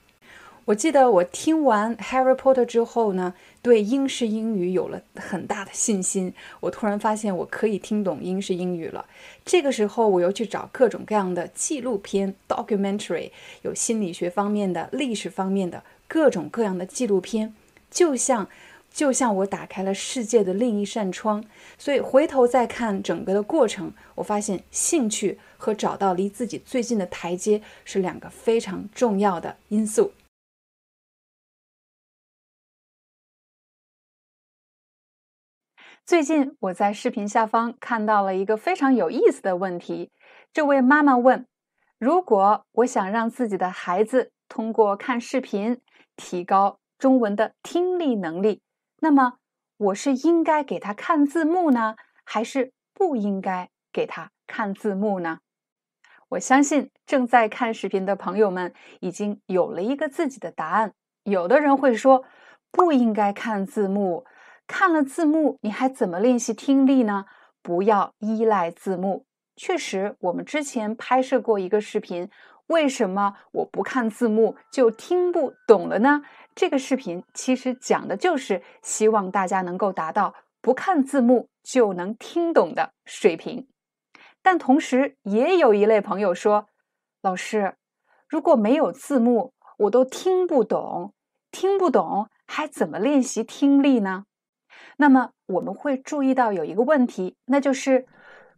[0.64, 6.34] 我记得我听完《Harry Potter》之后呢，对英式英语有了很大的信心。
[6.58, 9.06] 我突然发现我可以听懂英式英语了。
[9.44, 13.30] 这个时候，我又去找各种各样的纪录片 （documentary），
[13.62, 17.54] 有心理学方面的、历史方面的各种各样的纪录片，
[17.88, 18.48] 就像
[18.96, 21.44] 就像我打开了世界的另一扇窗。
[21.76, 30.12] 所以回头再看整个的过程，我发现兴趣和找到离自己最近的台阶是两个非常重要的因素。
[36.06, 40.10] 最近我在视频下方看到了一个非常有意思的问题。
[40.54, 41.46] 这位妈妈问
[42.00, 45.82] ：“如果我想让自己的孩子通过看视频
[46.16, 48.62] 提高中文的听力能力，
[49.00, 49.34] 那么
[49.76, 55.38] 我是应该给他看字幕呢，还是不应该给他看字幕呢？”
[56.30, 60.92] 我相信正在看视频的朋友们已经有了一个自己的答案。
[61.22, 62.24] 有的人会说
[62.72, 64.24] ：“不应该看字幕。”
[64.66, 67.26] 看了字幕，你还怎么练习听力呢？
[67.62, 69.24] 不要依赖字幕。
[69.54, 72.28] 确实，我们之前拍摄过一个视频，
[72.66, 76.22] 为什么我不看字幕就听不懂了呢？
[76.56, 83.68] 这个视频其实讲的就是希望大家能够达到不看字幕就能听懂的水平。
[84.42, 86.68] 但同时，也有一类朋友说
[87.20, 87.74] ：“老师，
[88.26, 91.12] 如果没有字幕，我都听不懂，
[91.50, 94.24] 听不懂还怎么练习听力呢？”
[94.96, 98.06] 那么我们会注意到有一个问题，那就是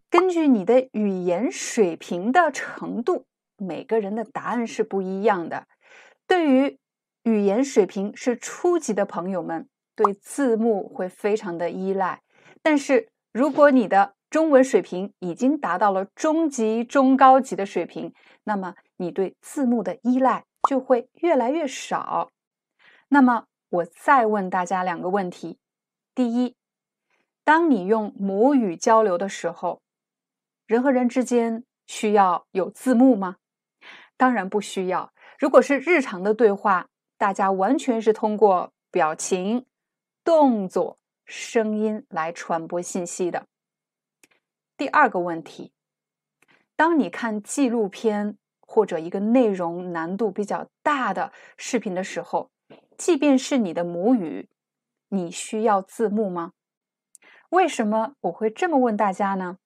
[0.08, 3.26] 根据你的语言水平的程度，
[3.56, 5.66] 每个人的答案是不一样的。
[6.28, 6.78] 对于
[7.28, 12.20] 语言水平是初级的朋友们，对字幕会非常的依赖；
[12.62, 18.14] 但是如果你的中文水平已经达到了中级、中高级的水平，
[18.44, 22.30] 那么你对字幕的依赖就会越来越少。
[23.08, 25.58] 那么我再问大家两个问题：
[26.14, 26.56] 第一，
[27.44, 29.82] 当你用母语交流的时候，
[30.66, 33.36] 人和人之间需要有字幕吗？
[34.16, 35.12] 当然不需要。
[35.38, 36.88] 如果是日常的对话，
[37.18, 39.66] 大家完全是通过表情、
[40.22, 43.48] 动作、声音来传播信息的。
[44.76, 45.72] 第二个问题，
[46.76, 52.52] 当你看纪录片或者一个内容难度比较大的视频的时候，
[52.96, 54.48] 即便是你的母语，
[55.08, 56.52] 你需要字幕吗？
[57.48, 59.58] 为什么我会这么问大家呢？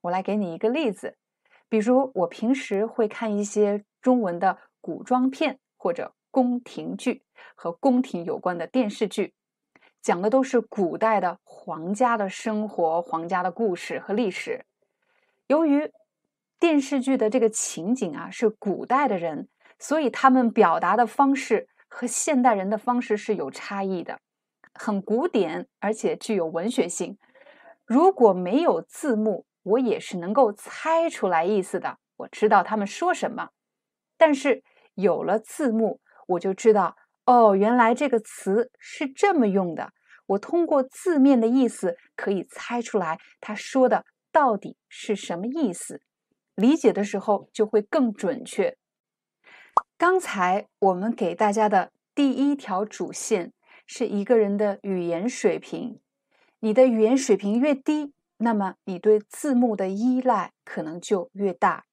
[0.00, 1.18] 我来给你一个例子，
[1.68, 7.22] 比如我平时会看一些中文的古装片或者宫廷剧
[7.54, 9.34] 和宫廷有关的电视剧，
[10.02, 14.66] 讲的都是古代的皇家的生活、皇家的故事和历史。
[15.46, 15.92] 由于
[16.58, 19.46] 电视剧的这个情景啊是古代的人，
[19.78, 24.18] 所以他们表达的方式和现代人的方式是有差异的，
[24.72, 27.16] 很古典，而且具有文学性。
[27.86, 33.50] 如果没有字幕，我也是能够猜出来意思的，我知道他们说什么。
[34.16, 34.64] 但是
[34.94, 36.96] 有了字幕，我就知道
[37.26, 39.92] 哦，原来这个词是这么用的。
[40.26, 46.00] 我通过字面的意思可以猜出来他说的到底是什么意思，
[46.54, 48.76] 理解的时候就会更准确。
[49.98, 53.52] 刚才我们给大家的第一条主线
[53.86, 56.00] 是一个人的语言水平，
[56.60, 58.12] 你的语言水平越低。
[58.38, 61.84] 那么你对字幕的依赖可能就越大。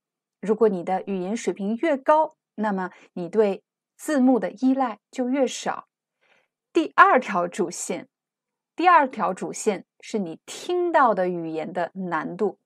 [0.42, 3.64] 如果你的语言水平越高，那么你对
[4.02, 5.88] 字幕的依赖就越少。
[6.74, 8.10] 第二条主线，
[8.76, 12.58] 第二条主线是你听到的语言的难度。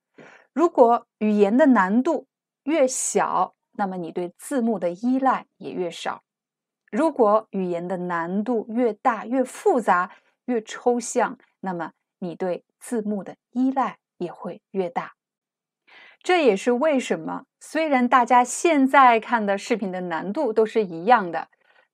[0.53, 2.27] 如果语言的难度
[2.63, 6.23] 越小，那么你对字幕的依赖也越少。
[6.89, 10.15] 如果语言的难度越大、越复杂、
[10.45, 15.15] 越抽象，那么你对字幕的依赖也会越大，
[16.25, 21.49] 这也是为什么虽然大家现在看的视频的难度都是一样的，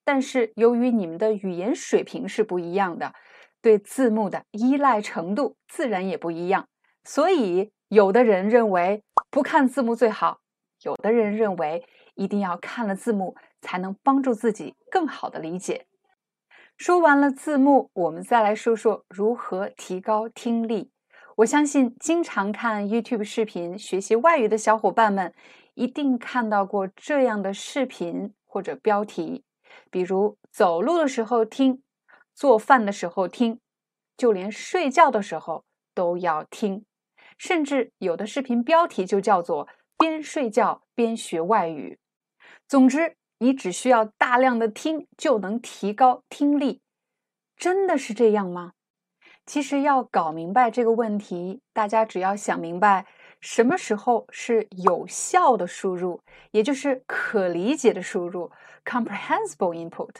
[0.05, 3.13] 但是由于你们的语言水平是不一样的，
[3.61, 6.69] 对字幕的依赖程度自然也不一样。
[7.03, 10.39] 所以，有的人认为不看字幕最好，
[10.83, 11.83] 有的人认为
[12.15, 15.87] 一定要看了字幕才能帮助自己更好的理解。
[16.77, 20.89] 说完了字幕，我们再来说说如何提高听力。
[21.41, 25.33] 我相信，经常看 YouTube 视频学习外语的小伙伴们，
[25.73, 29.43] 一定看到过这样的视频或者标题，
[29.89, 31.81] 比如走路的时候听，
[32.35, 33.59] 做饭的时候听，
[34.15, 35.65] 就连睡觉的时候
[35.95, 36.85] 都要听。
[37.39, 39.67] 甚至有的视频标题就叫做
[39.97, 41.97] “边睡觉边学外语”。
[42.69, 43.15] 总之。
[43.39, 46.79] 你只需要大量的听就能提高听力，
[47.57, 48.73] 真的是这样吗？
[49.45, 53.05] 其实要搞明白这个问题，大家只要想明白
[53.41, 56.21] 什么时候是有效的输入，
[56.51, 58.51] 也就是可理解的输入
[58.85, 60.15] （comprehensible input），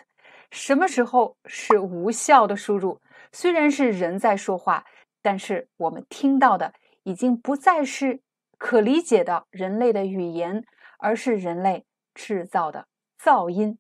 [0.50, 3.00] 什么时候是无效的输入。
[3.32, 4.84] 虽然是人在说话，
[5.22, 8.22] 但是我们听到的已经不再是
[8.58, 10.66] 可理解的人类的语言，
[10.98, 12.88] 而是人类制造的。
[13.24, 13.78] 噪音，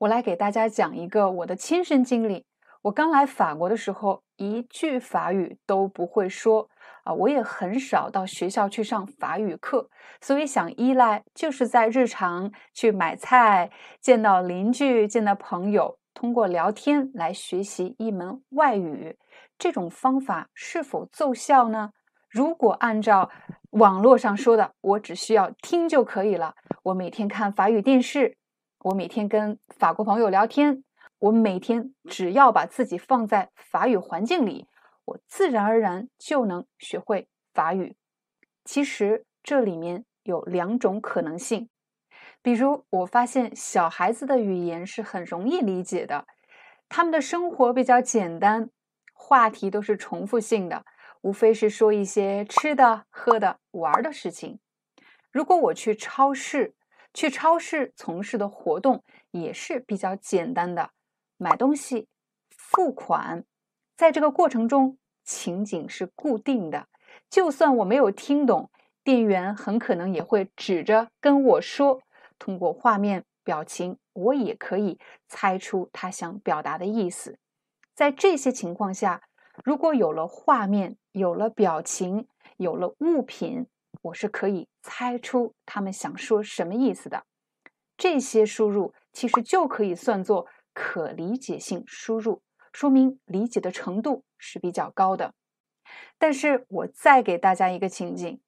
[0.00, 2.44] 我来给大家讲一个我的亲身经历。
[2.82, 6.68] 我刚来法国的时候，一句法语都不会说
[7.04, 13.70] 啊，我也很少到学校去上法语课，所以想依赖就是在日常去买菜、
[14.00, 19.16] 见到邻居、见到朋友，通过聊天来学习一门外语。
[19.58, 21.90] 这种方法是否奏效呢？
[22.30, 23.28] 如果按照
[23.70, 26.54] 网络上说的，我只需要听就可以了。
[26.84, 28.36] 我每天看法语电视。
[28.80, 30.84] 我每天跟法国朋友聊天，
[31.18, 34.66] 我每天只要把自己放在法语环境里，
[35.04, 37.96] 我自然而然就能学会法语。
[38.64, 41.68] 其实这里面有两种可能性，
[42.42, 46.26] 比如我发现小孩子的语言是很容易理解的，
[46.88, 48.70] 他们的生活比较简单，
[49.12, 50.84] 话题都是重复性的，
[51.22, 54.60] 无非是说一些吃的、喝的、玩的事情。
[55.32, 56.74] 如果我去超市，
[57.12, 59.02] 去超市从事的活动
[59.32, 60.90] 也是比较简单的，
[61.38, 62.08] 买东西、
[62.50, 63.44] 付款，
[63.96, 66.88] 在这个过程中情景是固定的。
[67.30, 68.70] 就算我没有听懂，
[69.04, 72.02] 店员很可能也会指着跟我说，
[72.38, 77.38] 通过画面、表情，我也可以猜出他想表达的意思。
[77.94, 79.22] 在这些情况下，
[79.64, 82.26] 如果有了画面、有了表情、
[82.56, 83.66] 有了物品，
[84.02, 87.24] 我是可以猜出他们想说什么意思的。
[87.96, 90.46] 这些输入其实就可以算作
[90.78, 92.40] 可理解性输入，
[92.72, 95.34] 说明理解的程度是比较高的。
[96.18, 98.40] 但是我再给大家一个情景：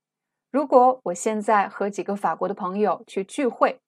[0.52, 3.80] 如果我现在和几个法国的朋友去聚会，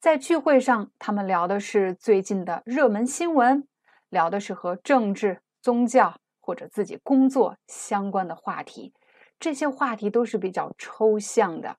[0.00, 3.68] 在聚会上他们聊的是最近的热门新闻，
[4.08, 8.92] 聊的是和政治、宗教或者自己工作相关的话题，
[9.38, 11.76] 这些话题都是比较抽象的。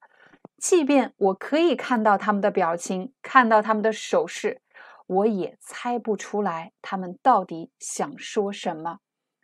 [0.58, 4.62] 即便我可以看到他们的表情，看到他们的手势，
[5.08, 9.00] 我也猜不出来他们到底想说什么。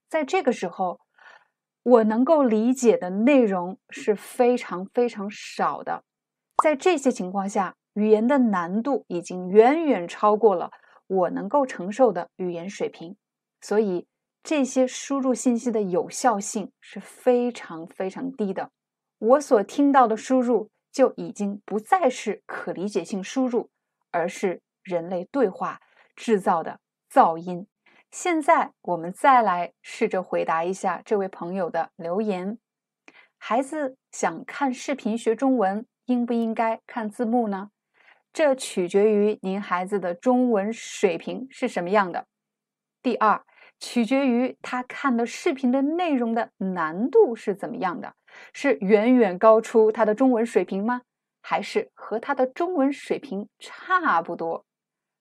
[0.07, 0.99] 在这个时候，
[1.81, 6.03] 我能够理解的内容是非常非常少的。
[6.63, 10.69] 在这些情况下，语言的难度已经远远超过了
[11.07, 13.17] 我能够承受的语言水平，
[13.61, 14.05] 所以
[14.43, 18.69] 这些输入信息的有效性是非常非常低的。
[19.17, 20.69] 我所听到的输入。
[20.93, 23.71] 就已经不再是可理解性输入，
[24.11, 25.81] 而是人类对话
[26.15, 26.79] 制造的
[27.11, 27.67] 噪音。
[28.11, 32.59] 现在我们再来试着回答一下这位朋友的留言：
[33.37, 37.71] 孩子想看视频学中文，应不应该看字幕呢？
[38.31, 42.25] 这取决于您孩子的中文水平是什么样的。
[43.01, 43.43] 第二，
[43.79, 48.15] 取决于他看的视频的内容的难度是怎么样的。
[48.53, 51.01] 是远远高出他的中文水平吗？
[51.41, 54.65] 还是和他的中文水平差不多？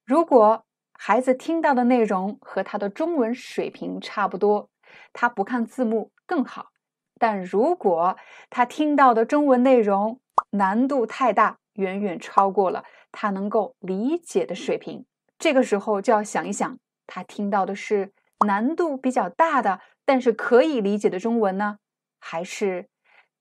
[0.05, 4.69] 如果孩子听到的内容和他的中文水平差不多，
[5.13, 6.71] 他不看字幕更好。
[7.19, 8.17] 但如果
[8.51, 15.07] 他听到的中文内容难度太大，远远超过了他能够理解的水平，
[15.39, 18.13] 这个时候就要想一想，他听到的是
[18.47, 21.79] 难度比较大的，但是可以理解的中文呢，
[22.19, 22.89] 还是？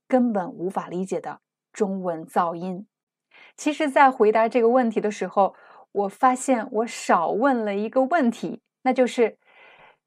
[0.07, 1.39] 根本无法理解的
[1.71, 2.85] 中文噪音。
[3.55, 5.55] 其实，在回答这个问题的时候，
[5.91, 9.37] 我发现我少问了一个问题，那就是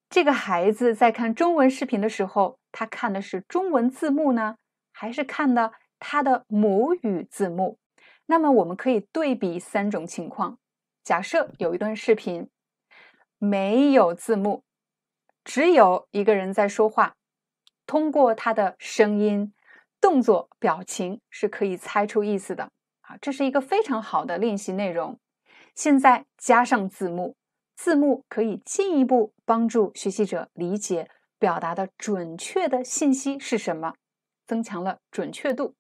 [0.08, 4.56] 这个孩子在看中文视频的时候，他看的是中文字幕呢，
[4.92, 7.78] 还是看的他的母语字幕？
[8.26, 10.58] 那么，我们可以对比三种情况。
[11.02, 12.48] 假设有一段视频
[13.38, 14.62] 没有字幕，
[15.44, 17.14] 只有一个人在说话，
[17.86, 19.52] 通过他的声音。
[20.00, 22.64] 动作、表情是可以猜出意思的
[23.00, 25.18] 啊，这是一个非常好的练习内容。
[25.74, 27.36] 现在加上字幕，
[27.76, 33.94] 字幕可以进一步帮助学习者理解表达的准确的信息是什么，
[34.46, 35.74] 增强了准确度。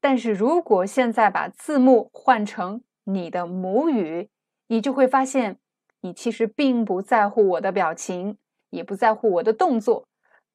[0.00, 4.28] 但是如果现在把字幕换成你的母语，
[4.66, 5.58] 你就会发现，
[6.00, 8.36] 你其实并不在乎我的表情，
[8.70, 10.06] 也不在乎我的动作，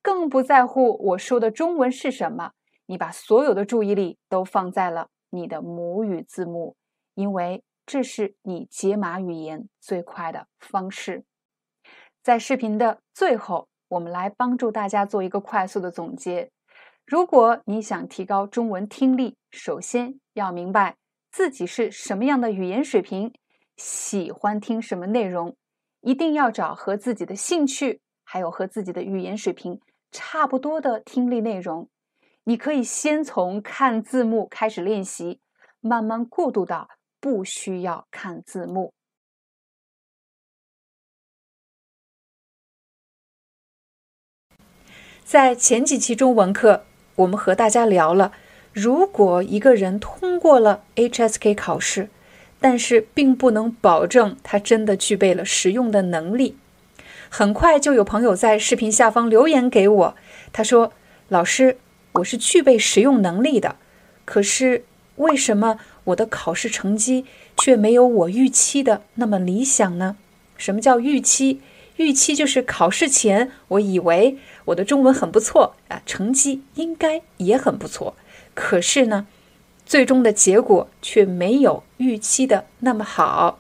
[0.02, 2.52] 更不在乎我说的中文是什么。
[2.86, 6.76] 你把所有的注意力都放在了你的母语字幕，
[7.16, 11.26] 因为这是你解码语言最快的方式。
[12.22, 16.52] 在视频的最后，我们来帮助大家做一个快速的总结。
[17.06, 20.96] 如果你想提高中文听力，首先要明白
[21.32, 23.34] 自己是什么样的语言水平，
[23.76, 25.56] 喜欢听什么内容，
[26.00, 29.82] 一定要找和自己的兴趣还有和自己的语言水平
[30.12, 31.90] 差不多的听力内容。
[32.46, 35.42] 你可以先从看字幕开始练习，
[35.82, 36.88] 慢慢过渡到
[37.24, 38.92] 不需要看字幕。
[45.24, 46.84] 在前几期中文课，
[47.16, 48.34] 我们和大家聊了，
[48.74, 52.10] 如果一个人通过了 HSK 考试，
[52.60, 56.58] 但是并不能保证他真的具备了实用的能力。
[57.30, 60.16] 很快就有朋友在视频下方留言给我，
[60.52, 60.92] 他说
[61.30, 61.78] ：“老师。”
[62.16, 63.78] 我是具备实用能力的，
[64.24, 64.86] 可是
[65.18, 67.26] 为什么我的考试成绩
[67.58, 70.18] 却没有我预期的那么理想呢？
[70.58, 71.60] 什么叫预期？
[71.98, 78.16] 预期就是考试前我以为我的中文很不错啊，成绩应该也很不错，
[78.56, 79.28] 可是呢，
[79.86, 83.60] 最终的结果却没有预期的那么好。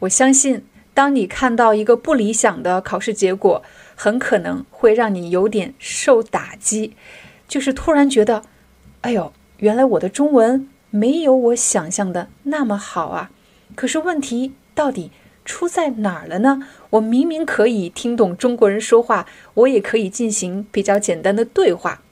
[0.00, 3.62] 我相信，当你看到一个不理想的考试结果，
[3.94, 6.94] 很可能会让你有点受打击。
[7.48, 8.42] 就是突然觉得，
[9.00, 13.30] 哎呦，原来我的中文没有我想象的那么好啊！
[13.74, 15.10] 可是问题到底
[15.42, 16.68] 出在哪儿了呢？
[16.90, 22.02] 我明明可以听懂中国人说话，我也可以进行比较简单的对话，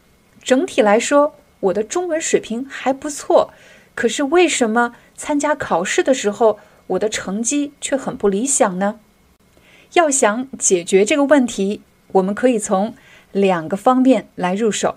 [0.42, 3.52] 整体来说我的中文水平还不错。
[3.94, 8.98] 可是为什么参加考试的时候我的成绩却很不理想呢？
[9.92, 12.94] 要想解决这个问题，我们可以从
[13.32, 14.96] 两个方面来入手。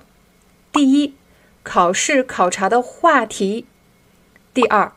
[0.72, 1.16] 第一，
[1.64, 3.66] 考试考察的话题；
[4.54, 4.94] 第二，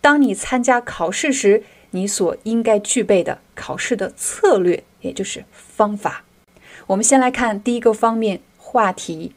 [0.00, 6.24] 当你参加考试时，你所应该具备的考试的策略，也就是方法。
[6.88, 9.32] 我们先来看第一个方面，话题。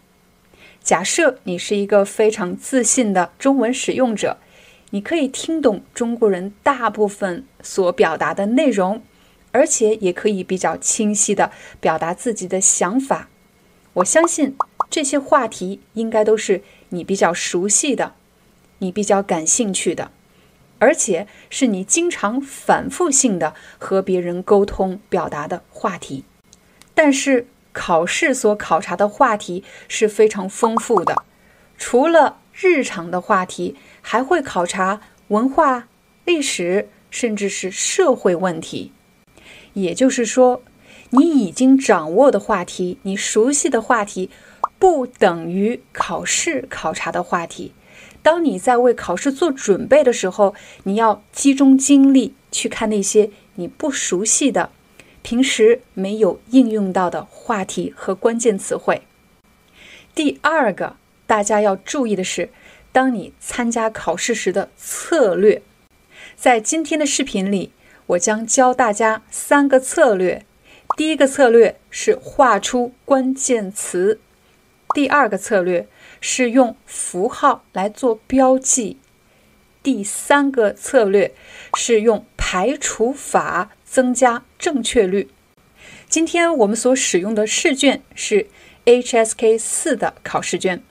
[0.83, 4.37] 假设你是一个非常自信的中文使用者，
[4.89, 9.03] 你可以听懂中国人大部分所表达的内容，
[9.51, 13.29] 而且也可以比较清晰地表达自己的想法。
[13.93, 14.55] 我相信
[14.89, 18.15] 这些话题应该都是你比较熟悉的，
[18.81, 20.11] 你比较感兴趣的，
[20.79, 26.25] 而且是你经常反复性的和别人沟通表达的话题。
[26.93, 31.23] 但是，考试所考察的话题是非常丰富的，
[31.77, 35.87] 除了日常的话题，还会考察文化、
[36.25, 38.91] 历史，甚至是社会问题。
[39.73, 40.63] 也就是说，
[41.11, 44.29] 你已经掌握的话题，你熟悉的话题，
[44.79, 47.73] 不等于考试考察的话题。
[48.23, 50.53] 当你在为考试做准备的时候，
[50.83, 54.69] 你要集中精力去看那些你不熟悉的。
[55.23, 59.03] 平时没有应用到的话题和关键词汇。
[60.15, 60.95] 第二个，
[61.27, 62.49] 大家要注意的是，
[62.91, 65.61] 当你参加考试时的策略。
[66.35, 67.71] 在今天的视频里，
[68.07, 70.43] 我将教大家三个策略。
[70.97, 74.17] 第一个策略是画出关键词；
[74.95, 75.87] 第二个策略
[76.21, 78.95] 是用符号来做标记；
[79.83, 81.33] 第三个策略
[81.75, 83.71] 是用排除法。
[83.91, 85.27] 增加正确率。
[86.07, 88.47] 今天我们所使用的试卷是
[88.85, 90.81] HSK 四的考试卷。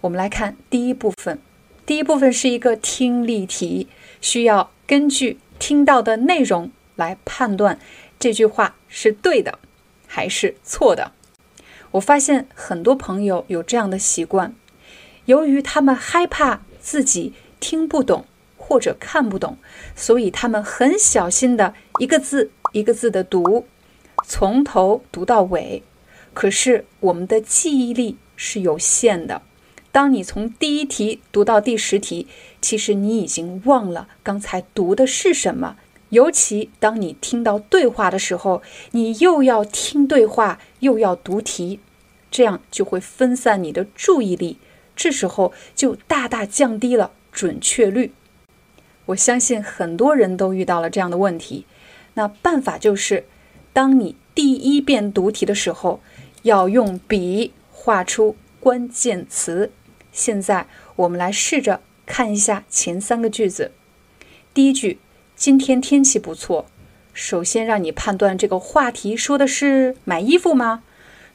[0.00, 1.38] 我们来看第一部分。
[1.86, 3.86] 第一部分是一个听力题，
[4.20, 7.78] 需要根据听到的内容来判断
[8.18, 9.60] 这句话是对的
[10.08, 11.12] 还是错的。
[11.96, 14.54] 我发现很多朋友有这样的习惯，
[15.26, 18.24] 由于他们害怕自己听不懂。
[18.68, 19.58] 或者看不懂，
[19.94, 23.64] 所以他们很小心的一个字一个字的读，
[24.26, 25.84] 从头读到尾。
[26.34, 29.42] 可是我们的记忆力是有限的，
[29.92, 32.26] 当你从第一题读到第十题，
[32.60, 35.76] 其实你已经忘了刚才读的是什么。
[36.08, 41.78] 尤其当你听到对话的时候，你又要听对话，又要读题，
[42.36, 44.58] 这样就会分散你的注意力，
[44.94, 48.12] 这时候就大大降低了准确率。
[49.06, 51.64] 我相信很多人都遇到了这样的问题。
[52.12, 53.24] 那办法就是，
[53.72, 56.02] 当你第一遍读题的时候，
[56.42, 59.72] 要用笔画出关键词。
[60.12, 60.66] 现在
[60.96, 63.72] 我们来试着看一下前三个句子。
[64.52, 64.98] 第一句：
[65.34, 66.66] 今天天气不错。
[67.14, 70.82] 首先让你判断这个话题说的是买衣服吗？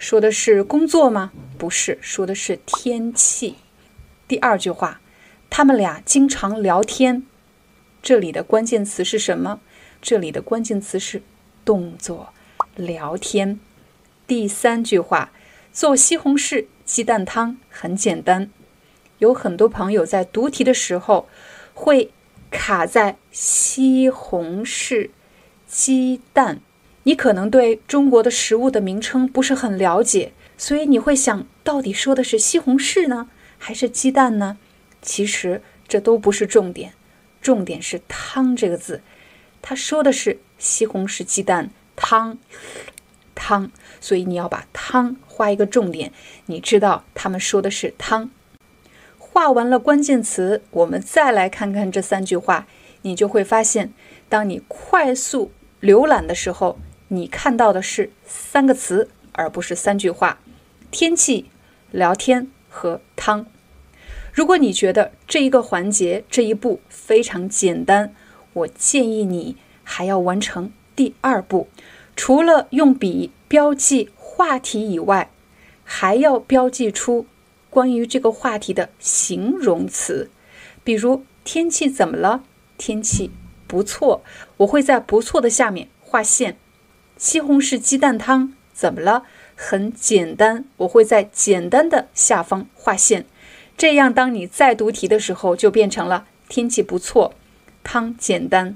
[0.01, 1.31] 说的是工作吗？
[1.59, 3.57] 不是，说的是天气。
[4.27, 4.99] 第二句话：
[5.47, 7.21] 他们俩经常聊天。
[8.01, 9.59] 这里的关键词是什么？
[10.01, 11.21] 这里的关键词是
[11.63, 12.33] 动作，
[12.75, 13.59] 聊天。
[14.25, 15.31] 第三句话，
[15.71, 18.49] 做西红柿鸡蛋汤很简单。
[19.19, 21.29] 有很多朋友在读题的时候
[21.75, 22.09] 会
[22.49, 25.11] 卡在西红柿
[25.67, 26.59] 鸡蛋，
[27.03, 34.57] 你可能对中国的食物的名称不是很了解，所以你会想到底说的是西红柿呢，还是鸡蛋呢？
[35.01, 36.93] 其实这都不是重点。
[37.41, 39.01] 重点是“汤”这个字，
[39.63, 42.37] 他说的是西红柿鸡蛋汤，
[43.33, 46.11] 汤，所以你要把“汤”画一个重点。
[46.45, 48.29] 你知道他们说的是汤。
[49.17, 52.67] 画完了关键词，我们再来看看这三句话，
[53.01, 53.91] 你就会发现，
[54.29, 56.77] 当你快速浏览的时候，
[57.13, 60.39] 你看到的是三个词，而不是三句话：
[60.91, 61.47] 天气、
[61.91, 63.45] 聊天和汤。
[64.31, 68.15] 如果你觉得这一个环节这一步非常简单，
[68.53, 71.67] 我建议你还要完成第二步。
[72.15, 75.29] 除了用笔标记话题以外，
[75.83, 77.25] 还要标记出
[77.69, 80.31] 关于这个话题的形容词。
[80.85, 82.45] 比如天气怎么了？
[82.77, 83.31] 天气
[83.67, 84.23] 不错，
[84.57, 86.57] 我会在不错的下面画线。
[87.21, 89.25] 西红柿鸡蛋汤怎么了？
[89.55, 93.25] 很简单，我会在简单的下方划线。
[93.77, 97.35] 这样，当你再读题的时候，就变成了天气不错，
[97.83, 98.75] 汤简单。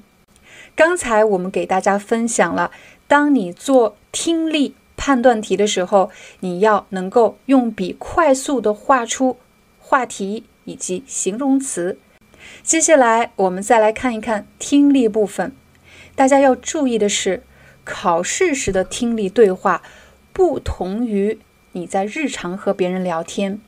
[0.75, 2.69] 刚才我们给大家分享了，
[3.07, 9.39] 当你做听力判断题的时候，你要能够用笔快速的画出
[9.79, 11.97] 话题以及形容词。
[12.61, 15.51] 接下来，我们再来看一看听力部分。
[16.13, 17.41] 大家要注意的是，
[17.85, 19.81] 考试时的听力对话
[20.33, 21.39] 不同于
[21.71, 23.61] 你在日常和别人聊天。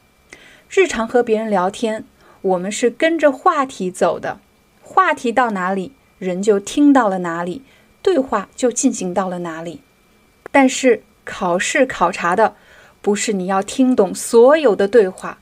[0.69, 2.03] 日常和别人聊天，
[2.41, 4.41] 我们是跟着话题走的，
[4.81, 7.61] 话题到哪里，人就听到了哪里，
[8.01, 9.81] 对话就进行到了哪里。
[10.51, 12.55] 但是考试考察的
[13.01, 15.39] 不是你要听懂所有的对话，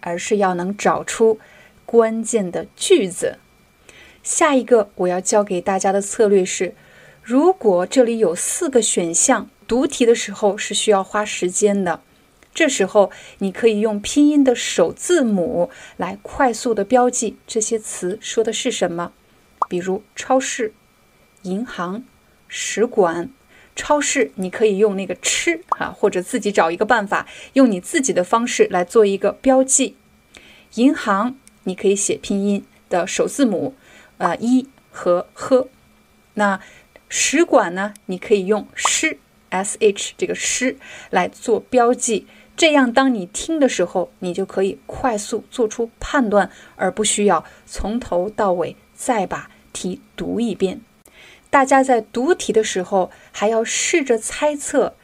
[0.00, 1.38] 而是要能找出
[1.86, 3.38] 关键的句子。
[4.22, 6.74] 下一个我要教给大家的策略是：
[7.26, 12.00] 如果这里有四个选项，读题的时候是需要花时间的。
[12.54, 19.10] 这时候你可以用拼音的首字母来快速的标记这些词说的是什么，
[19.68, 20.72] 比如超市、
[21.42, 22.04] 银行、
[22.46, 23.28] 使馆。
[23.74, 29.96] 超市你可以用那个吃啊，或者自己找一个办法，用你自己的方式来做一个标记。
[30.74, 33.74] 银行你可以写拼音的首字母。
[34.18, 35.68] 呃，一和呵，
[36.34, 36.60] 那
[37.08, 37.94] 使馆呢？
[38.06, 39.18] 你可以用诗
[39.50, 40.76] s h 这个诗
[41.10, 42.26] 来做标记，
[42.56, 50.80] 这样当你听的时候，你就可以快速做出判断，而不需要从头到尾再把题读一遍。
[51.50, 54.94] 大家在读题的时候，还要试着猜测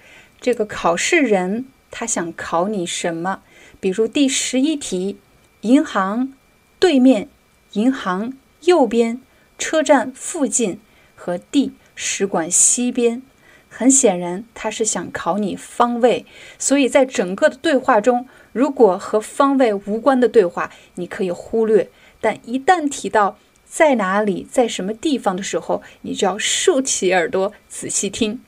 [0.40, 3.42] 这个考试人他想考你什么。
[3.80, 5.18] 比如第十一题，
[5.62, 6.32] 银行
[6.78, 7.28] 对面，
[7.72, 8.34] 银行。
[8.64, 9.20] 右边
[9.58, 10.78] 车站附近
[11.16, 11.72] 和 D
[12.04, 13.22] 使馆西边，
[13.68, 16.26] 很显然他是想考你方位，
[16.58, 21.84] 所以在整个的对话中，如果和方位无关的对话，你可以忽略；
[22.20, 28.40] 但一旦提到在哪里、在什么地方的时候，你就要竖起耳朵仔细听。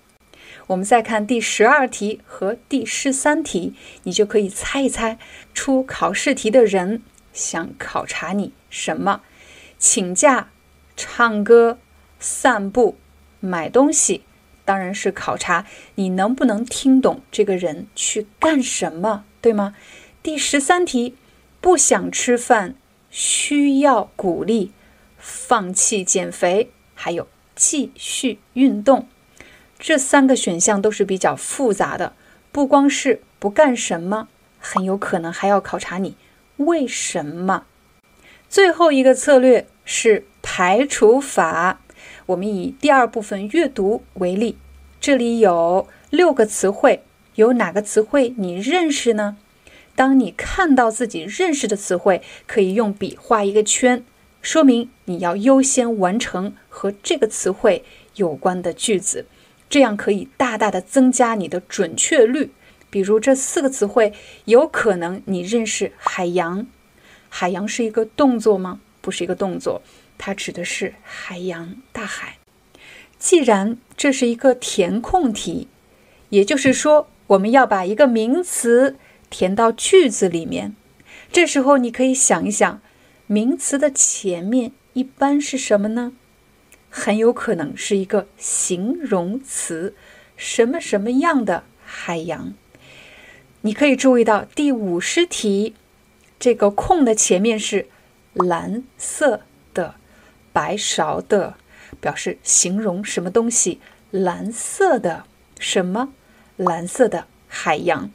[0.66, 5.16] 我们再看第十二题和第十三题，你就可以猜一猜
[5.54, 7.00] 出考试题的人
[7.32, 9.20] 想考察你什么。
[9.78, 10.48] 请假、
[10.96, 11.78] 唱歌、
[12.18, 12.96] 散步、
[13.44, 14.22] 买东西，
[14.64, 15.66] 当然是考察
[15.96, 19.74] 你能不能听懂这个人去干什么，对吗？
[20.22, 21.14] 第十三题，
[21.60, 22.74] 不想吃饭，
[23.10, 24.72] 需要鼓励，
[25.18, 29.06] 放弃减肥，还有继续运动，
[29.78, 32.14] 这三个选项都是比较复杂的，
[32.50, 34.28] 不光是不干什么，
[34.58, 36.16] 很有可能还要考察你
[36.56, 37.66] 为什么。
[38.48, 39.66] 最后一个策略。
[39.86, 41.78] 是排除法。
[42.26, 44.56] 我们以第二部分阅读为例，
[44.98, 47.02] 这里有六个词汇，
[47.34, 49.36] 有哪个词汇你认识呢？
[49.94, 54.02] 当你看到自己认识的词汇，可以用笔画一个圈，
[54.40, 57.84] 说明你要优先完成和这个词汇
[58.16, 59.26] 有关的句子，
[59.68, 62.50] 这样可以大大的增加你的准确率。
[62.88, 64.12] 比如这四个词汇，
[64.46, 66.66] 有可能你认识海洋，
[67.28, 68.80] 海洋是一个动作吗？
[69.00, 69.82] 不是一个动作，
[70.18, 72.38] 它指的是海洋、大海。
[73.18, 75.68] 既然这是一个填空题，
[76.30, 78.96] 也就是说，我们要把一个名词
[79.30, 80.74] 填到句子里面。
[81.32, 82.80] 这时候，你可以想一想，
[83.26, 86.12] 名词的前面一般是什么呢？
[86.88, 89.94] 很有可能是一个形容词，
[90.36, 92.54] 什么什么样的海洋。
[93.62, 95.74] 你可以注意到第五十题，
[96.38, 97.88] 这个空的前面是。
[98.36, 99.42] 蓝色
[99.74, 99.94] 的，
[100.54, 101.54] 白勺的，
[102.00, 103.80] 表示形容什么东西？
[104.12, 105.24] 蓝色的
[105.58, 106.12] 什么？
[106.56, 108.10] 蓝色的海洋。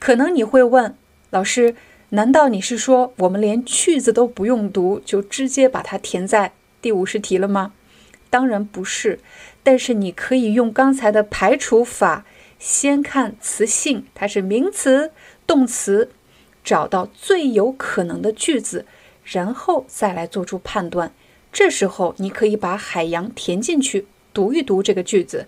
[0.00, 0.96] 可能你会问
[1.30, 1.76] 老师：
[2.08, 7.72] 难道你是说我们连句子都不用读，就直接把它填在第五十题了吗？
[8.28, 9.20] 当然不是。
[9.62, 12.26] 但是你可以用刚才的排除法，
[12.58, 15.12] 先看词性，它是名词、
[15.46, 16.10] 动词，
[16.64, 18.84] 找到最有可能的句子。
[19.24, 21.12] 然后再来做出判断，
[21.52, 25.46] 这时候你可以把海洋填进去，读一读这个句子。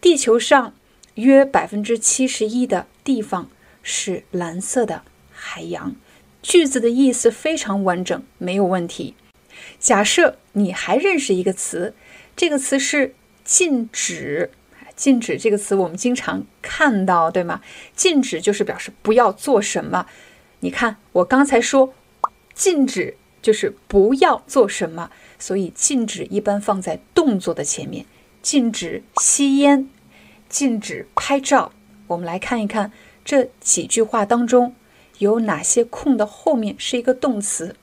[0.00, 0.74] 地球上
[1.14, 3.48] 约百分之七十一的地方
[3.82, 5.94] 是蓝色的海洋。
[6.42, 9.14] 句子的意思非常完整，没有问题。
[9.78, 11.94] 假设你还认识一个词，
[12.36, 13.14] 这个词是
[13.44, 14.50] 禁止。
[14.96, 17.60] 禁止这个词我们经常看到，对吗？
[17.94, 20.06] 禁止就是表示不要做什么。
[20.60, 21.94] 你看，我刚才说。
[22.54, 28.06] 禁止就是不要做什么，所以禁止一般放在动作的前面。
[28.40, 29.88] 禁止吸烟，
[30.48, 31.72] 禁止拍照。
[32.06, 32.92] 我们来看一看
[33.24, 34.74] 这几句话当中
[35.18, 37.76] 有哪些空的后面是一个动词。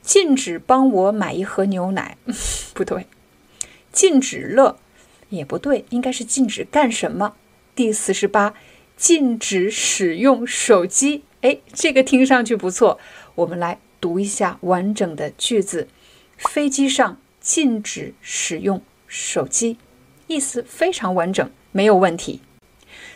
[0.00, 2.16] 禁止帮我买一盒牛奶，
[2.72, 3.06] 不对。
[3.92, 4.78] 禁止乐
[5.30, 7.34] 也不对，应该是禁止干什么？
[7.74, 8.54] 第四十八，
[8.96, 11.24] 禁止使用手机。
[11.40, 12.98] 哎，这个听上去不错。
[13.34, 15.88] 我们来读一下完整的句子：
[16.36, 19.78] 飞机上禁止使用手机，
[20.26, 22.40] 意思非常完整，没有问题。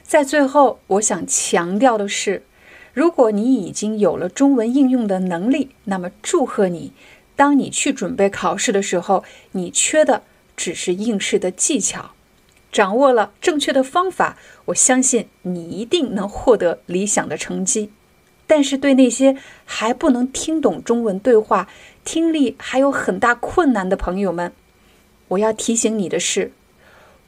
[0.02, 2.42] 在最后，我想强调的是，
[2.92, 6.92] 如果你已经有了中文应用的能力，那么祝贺你。
[7.36, 10.24] 当你去准备考试的时候，你缺的
[10.56, 12.10] 只是应试的技巧。
[12.70, 17.90] 掌握了正确的方法，我相信你一定能获得理想的成绩。
[18.46, 21.68] 但是，对那些还不能听懂中文对话、
[22.12, 24.52] 听力还有很大困难的朋友们，
[25.28, 26.50] 我要提醒你的是，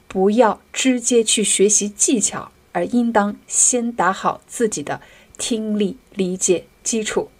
[0.08, 5.00] 不要直接去学习技巧，而应当先打好自己的
[5.38, 7.30] 听力理解基础。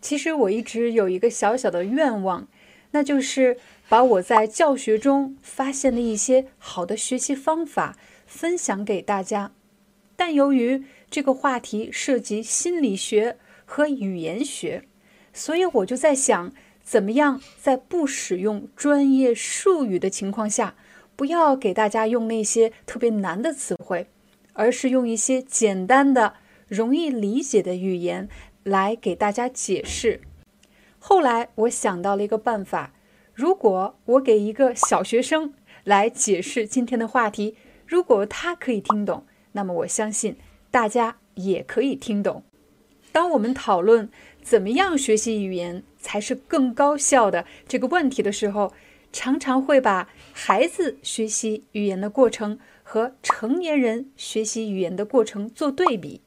[0.00, 2.48] 其实我一直有一个小小的愿望，
[2.92, 3.58] 那就是
[3.90, 9.52] 把我在教学中发现的一些好的学习方法分享给大家。
[10.16, 10.84] 但由于
[11.14, 14.82] 这个话题涉及心理学和语言学，
[15.32, 16.52] 所以我就在想，
[16.82, 20.74] 怎么样在不使用专业术语的情况下，
[21.14, 24.08] 不要给大家用那些特别难的词汇，
[24.54, 26.34] 而是用一些简单的、
[26.66, 28.28] 容易理解的语言。
[28.64, 30.22] 来给大家解释。
[30.98, 32.92] 后来我想到了一个办法：
[33.32, 35.54] 如果我给一个小学生
[35.84, 37.56] 来解释今天的话题，
[37.86, 40.36] 如果他可以听懂，那么我相信
[40.74, 42.42] 大家也可以听懂。
[43.12, 44.10] 当我们讨论
[44.42, 48.72] 怎么样学习语言才是更高效的这个问题的时候，
[49.12, 56.22] 常常会把孩子学习语言的过程和成年人学习语言的过程做对比。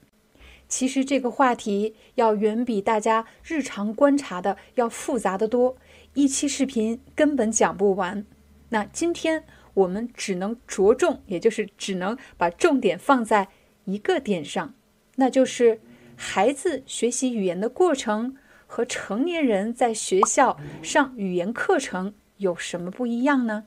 [0.69, 5.75] 其实这个话题要远比大家日常观察的要复杂的多，
[6.13, 8.25] 一期视频根本讲不完。
[8.69, 9.43] 那今天
[9.73, 13.49] 我们只能着重，也就是只能把重点放在
[13.87, 14.73] 一个点上，
[15.15, 15.79] 那就是
[16.17, 18.35] 孩子学习语言的过程
[18.65, 23.65] 和成年人在学校上语言课程有什么不一样呢？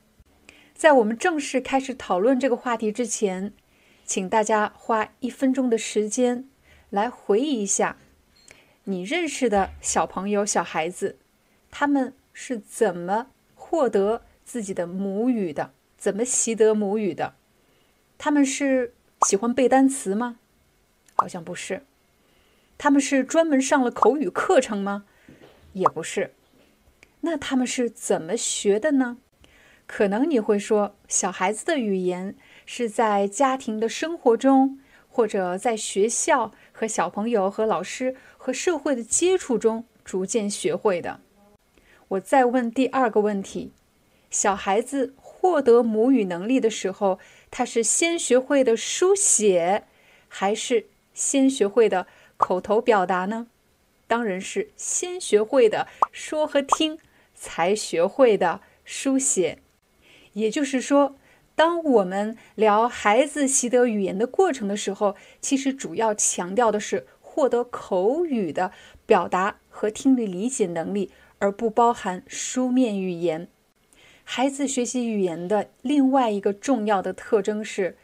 [0.75, 3.55] 在我们正式开始讨论这个话题之前，
[4.05, 6.47] 请大家花一分钟的时间。
[6.91, 7.97] 来回忆一下，
[8.85, 11.17] 你认识的小朋友、小孩子，
[11.71, 15.73] 他们是怎么获得自己的母语的？
[15.97, 17.35] 怎么习得母语的？
[18.19, 18.93] 他们是
[19.27, 20.39] 喜欢背单词吗？
[21.15, 21.83] 好像不是。
[22.79, 25.05] 他们是专门上了口语课程吗？
[25.73, 26.33] 也不是。
[27.21, 29.19] 那他们是怎么学的呢？
[29.87, 34.79] 可能你会说，小孩子的语言是在家庭的生活中。
[35.13, 41.19] 或者在学校和小朋友、和老师、和社会的接触中逐渐学会的。
[42.07, 43.73] 我再问第二个问题：
[44.31, 47.19] 小孩子获得母语能力的时候，
[47.51, 49.85] 他是先学会的书写，
[50.29, 53.49] 还是先学会的口头表达呢？
[54.07, 56.99] 当然是先学会的说和听，
[57.35, 59.59] 才学会的书写。
[60.33, 61.17] 也就是说。
[61.57, 68.73] 当我们聊孩子习得语言的过程的时候，其实主要强调的是获得口语的
[69.05, 73.47] 表达和听力理解能力，而不包含书面语言。
[74.33, 77.97] 孩子学习语言的另外一个重要的特征是，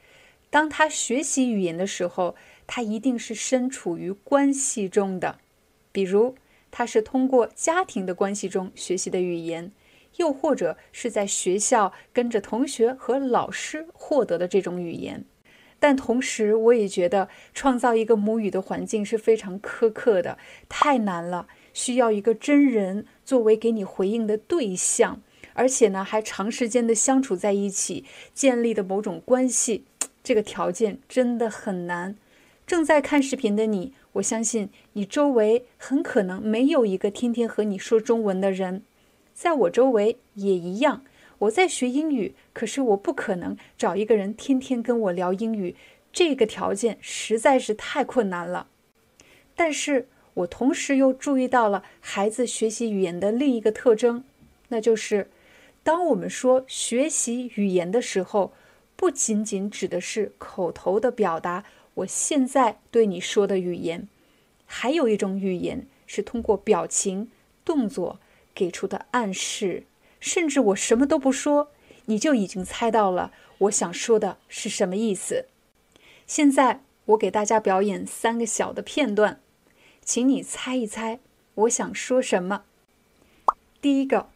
[0.51, 2.35] 当他学习语言的时候，
[2.66, 5.39] 他一定是身处于关系中的，
[5.93, 6.35] 比如
[6.72, 9.70] 他是通过家庭的关系中学习的语言。
[10.16, 15.24] 又或者是在学校跟着同学和老师获得的这种语言，
[15.79, 25.22] 但同时我也觉得创造一个母语的环境是非常苛刻的，太难了，需要一个真人作为给你回应的对象，
[25.57, 29.85] 而且呢还长时间的相处在一起，建立的某种关系，
[30.23, 32.15] 这个条件真的很难。
[32.67, 38.83] 正在看视频的你，我相信你周围很可能没有一个天天和你说中文的人。
[39.33, 41.05] 在我周围也一样，
[41.39, 45.77] 我在学英语，可是我不可能找一个人天天跟我聊英语，
[46.13, 48.69] 这个条件实在是太困难了。
[49.55, 54.25] 但是我同时又注意到了孩子学习语言的另一个特征，
[54.69, 55.31] 那就是
[55.87, 58.53] 当我们说学习语言的时候，
[58.97, 61.64] 不仅仅指的是口头的表达，
[61.95, 64.09] 我现在对你说的语言，
[64.64, 67.30] 还有一种语言是通过表情、
[67.64, 68.18] 动作。
[68.53, 69.84] 给出的暗示，
[70.18, 71.70] 甚至我什么都不说，
[72.07, 75.45] 你就已经猜到了我想说的是什么意思。
[76.26, 79.41] 现在我给大家表演三个小的片段，
[80.03, 81.20] 请你猜一猜
[81.55, 82.64] 我想说什么。
[83.82, 84.30] 第一个，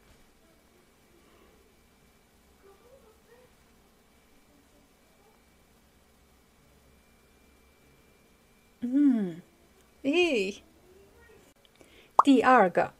[8.80, 9.42] 嗯，
[10.02, 10.62] 咦？
[12.24, 12.94] 第二个。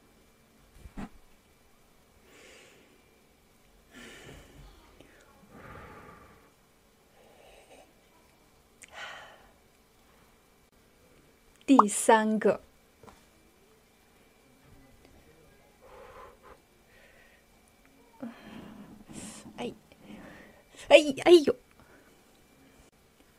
[11.65, 12.61] 第三个。
[19.57, 19.73] 哎
[20.89, 21.57] 哎哎呦。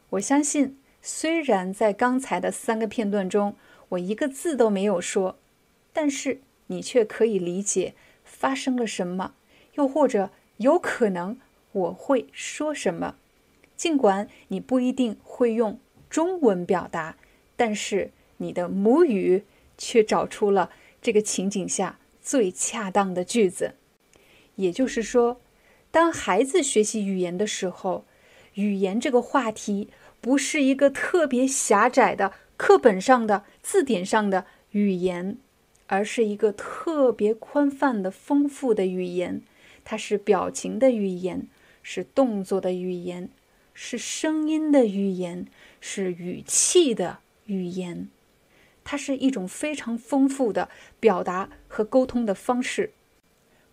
[0.09, 0.80] 我相信。
[1.01, 3.55] 虽然在刚才的三个片段中，
[3.89, 5.37] 我一个字都没有说，
[5.91, 9.33] 但是你却可以理解发生了什么，
[9.73, 11.39] 又或者有可能
[11.71, 13.15] 我会说什么。
[13.75, 15.79] 尽管你不一定会用
[16.09, 17.17] 中文表达，
[17.55, 19.43] 但是你的母语
[19.77, 20.69] 却找出了
[21.01, 23.73] 这个情景下最恰当的句子。
[24.55, 25.41] 也就是说，
[25.89, 28.05] 当孩子学习语言的时候，
[28.53, 29.89] 语言这个话题
[30.21, 35.37] 不是一个特别狭窄的课本上的字典上的语言，
[35.87, 39.41] 而是一个特别宽泛的丰富的语言。
[39.83, 41.47] 它是表情的语言，
[41.81, 43.29] 是动作的语言。
[43.73, 45.47] 是声音的语言，
[45.79, 48.09] 是语气的语言，
[48.83, 50.69] 它是一种非常丰富的
[50.99, 52.91] 表达和沟通的方式。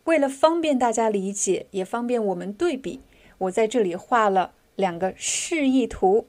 [0.04, 3.00] 为了方便大家理解，也方便我们对比，
[3.36, 6.26] 我在这里画了两个示意图。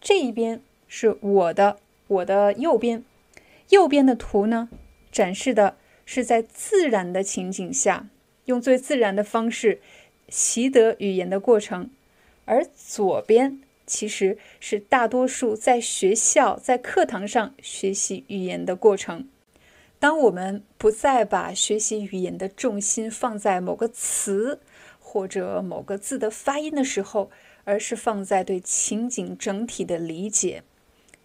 [0.00, 3.04] 这一边是我的，我的右边，
[3.70, 4.68] 右边的图呢，
[5.10, 5.76] 展示的
[6.06, 8.08] 是在自然的情景下，
[8.46, 9.80] 用最自然的方式
[10.28, 11.90] 习得语言的过程。
[12.44, 19.28] 而左边其实是大多数在学校在课堂上学习语言的过程。
[19.98, 24.60] 当我们不再把学习语言的重心放在某个词
[25.00, 27.30] 或者某个字的发音的时候，
[27.68, 30.62] 而是放在对情景整体的理解，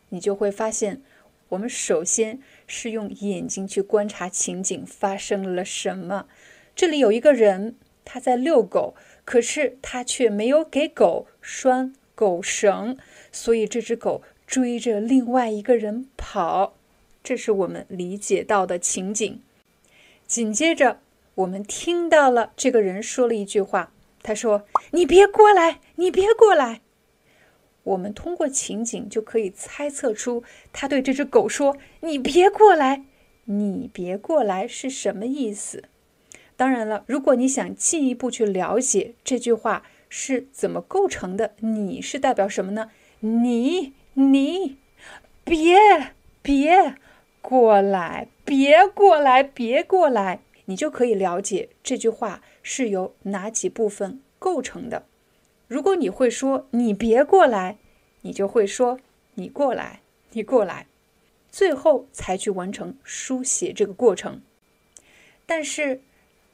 [0.10, 1.02] 你就会发现，
[1.48, 6.28] 我们首先是用眼睛去观察情景发生了什么。
[6.76, 8.94] 这里有一个人，他在遛狗。
[9.26, 12.98] 可是他却没有给狗拴狗绳，
[13.32, 16.76] 所以这只狗追着另外一个人跑。
[17.24, 19.42] 这是我们理解到的情景。
[20.28, 21.00] 紧接着，
[21.36, 23.93] 我们听到了这个人说了一句话，
[24.24, 26.82] 他说：“你别过来，你别过来。”
[27.84, 33.04] 我们通过情景就可以猜测出，他对这只狗说：“你别过来，
[33.46, 35.84] 你别过来”是什么意思？
[36.56, 42.92] 当然了，如果你想进一步去了解这句话是怎么构成的，你是代表什么呢？
[43.20, 44.78] 你你
[45.44, 45.78] 别
[46.42, 46.96] 别
[47.42, 55.06] 过来，别过来，别过来，你就可以了解这句话是由哪几部分构成的。
[55.68, 57.78] 如果你会说你别过来，
[58.22, 59.00] 你就会说
[59.36, 60.02] 你过来，
[60.32, 60.88] 你过来，
[61.52, 64.42] 最后才去完成书写这个过程。
[65.46, 66.02] 但是。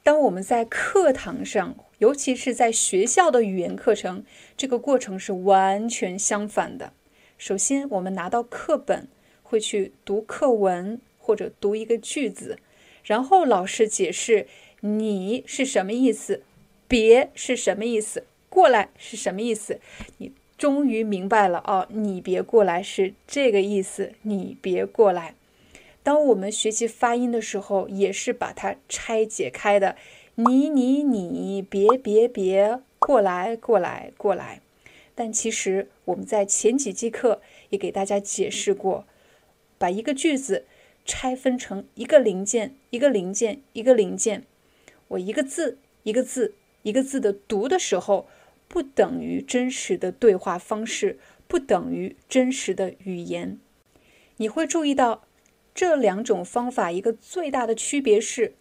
[0.02, 4.24] 当我们在课堂上，尤其是在学校的语言课程，
[4.56, 6.94] 这个过程是完全相反的。
[7.36, 9.08] 首先，我们拿到课本，
[9.42, 12.58] 会去读课文或者读一个句子，
[13.04, 14.46] 然后老师解释
[14.80, 16.42] “你”是什么意思
[16.88, 19.80] ，“别”是什么意思，“过来”是什么意思。
[20.18, 25.34] 你终于明白了哦，“你别过来”是这个意思，“你别过来”。
[26.02, 29.96] 当我们学习发音的时候，也是把它拆解开的。
[30.36, 34.62] 你你你，别别别，过来过来过来。
[35.14, 39.04] 但其实我们在前几节课也给大家解释过，
[39.76, 40.64] 把一个句子
[41.04, 44.44] 拆分成一个零件一个零件一个零件，
[45.10, 48.28] 我一个字一个字一个字的读的时候，
[48.66, 53.58] 不等于真实的对话方式，不等于真实的语言。
[54.38, 55.24] 你会注意到。
[55.72, 58.54] 这两种方法一个最大的区别是，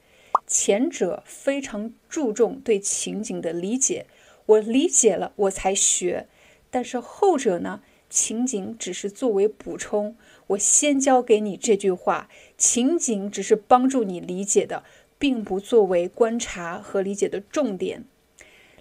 [0.45, 4.05] 前者非常注重对情景的理解，
[4.45, 6.27] 我理解了我才学；
[6.69, 10.15] 但是后者呢，情景只是作为补充，
[10.47, 14.83] 我先教给你这句话，情景只是帮助你理解的，
[15.19, 18.03] 并不作为观察和理解的重点。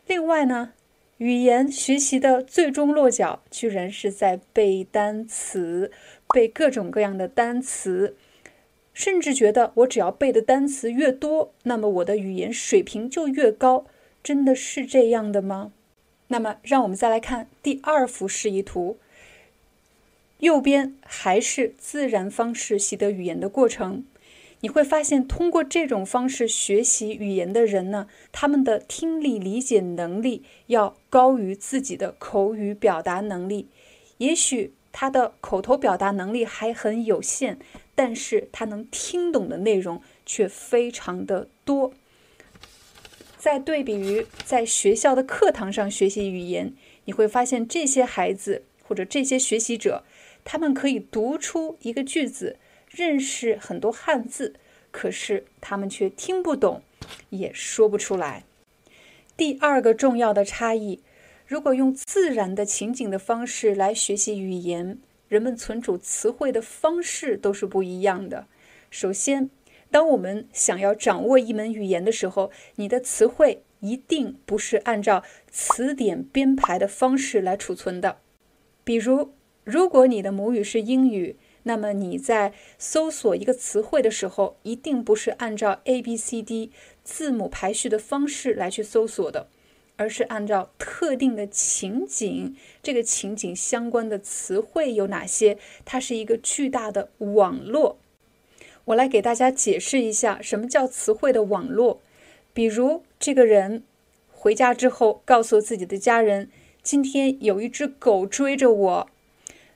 [0.06, 0.72] 另外呢，
[1.18, 5.92] 语言学习的最终落脚居然是在背单词。
[6.30, 8.14] 背各种各样的单词，
[8.92, 13.86] 甚至觉得我只要背的单词越多，那么我的语言水平就越高。
[14.22, 15.72] 真的是这样的吗？
[16.26, 18.98] 那么，让我们再来看第二幅示意图。
[20.40, 24.04] 右边还是自然方式习得语言的过程。
[24.60, 33.68] 你会发现，通过这种方式学习语言的人呢，他们的听力理解能力要高于自己的口语表达能力。
[34.18, 34.74] 也许。
[34.90, 37.58] 他的口头表达能力还很有限，
[37.94, 41.92] 但是他能听懂的内容却非常的多。
[43.36, 46.72] 在对比于在学校的课堂上学习语言，
[47.04, 50.02] 你会发现这些孩子或者这些学习者，
[50.42, 52.56] 他们可以读出一个句子，
[52.98, 54.56] 认识很多汉字，
[54.90, 56.82] 可是他们却听不懂，
[57.30, 58.42] 也说不出来。
[59.36, 61.00] 第二个重要的差异，
[61.46, 68.48] 如果用自然的情景的方式来学习语言，人们存储词汇的方式都是不一样的。
[68.90, 69.48] 首先，
[69.92, 78.18] 当我们想要掌握一门语言的时候，你的词汇一定不是按照词典编排的方式来储存的。
[78.82, 79.32] 比如，
[79.62, 86.70] 如果你的母语是英语，那么你在搜索一个词汇的时候，一定不是按照 A、B、C、D。
[87.04, 89.48] 字母排序的方式来去搜索的，
[89.96, 95.56] 而是按照特定的情景，这个情景相关的词汇有哪些？
[95.86, 97.98] 它是一个巨大的网络。
[98.84, 102.02] 我来给大家解释一下什么叫词汇的网络。
[102.52, 103.82] 比如，这个人
[104.30, 106.50] 回家之后告诉自己的家人，
[106.82, 109.10] 今天有一只狗追着我。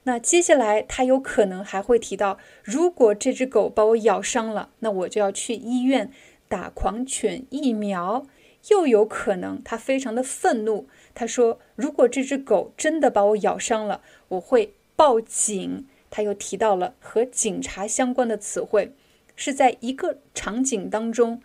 [0.05, 6.11] 那接下来他有可能还会提到，如果这只狗把我咬伤了，那我就要去医院。
[6.49, 8.27] 打狂犬疫苗，
[8.69, 10.87] 又有可能他非常的愤怒。
[11.15, 18.93] 他说：“如果这只狗真的把我咬伤了，我会报警。”他又提到了和警察相关的词汇，
[19.35, 21.41] 是在一个场景当中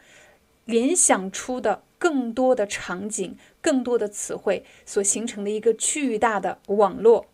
[0.65, 7.27] 联想出的更多的场景、更多的词汇所形成的一个巨大的网络。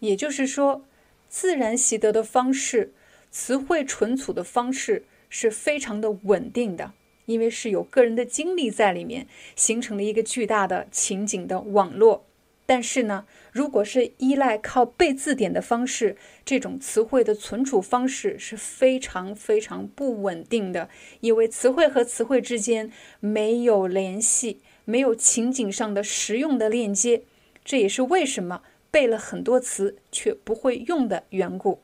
[0.00, 0.84] 也就是说，
[1.28, 2.92] 自然习得的方式、
[3.30, 6.92] 词汇存储的方式是非常的稳定的。
[7.26, 12.26] 因为是有个人的经历在里面，形成了一个巨大的情景的网络。
[12.66, 20.88] 但是呢，如果是依赖靠背字典的方式，这种词汇的存储方式是非常非常不稳定的，
[21.20, 22.90] 因为词汇和词汇之间
[23.20, 27.22] 没有联系，没有情景上的实用的链接。
[27.64, 31.80] 这也是为什么背了很多词却不会用的缘故。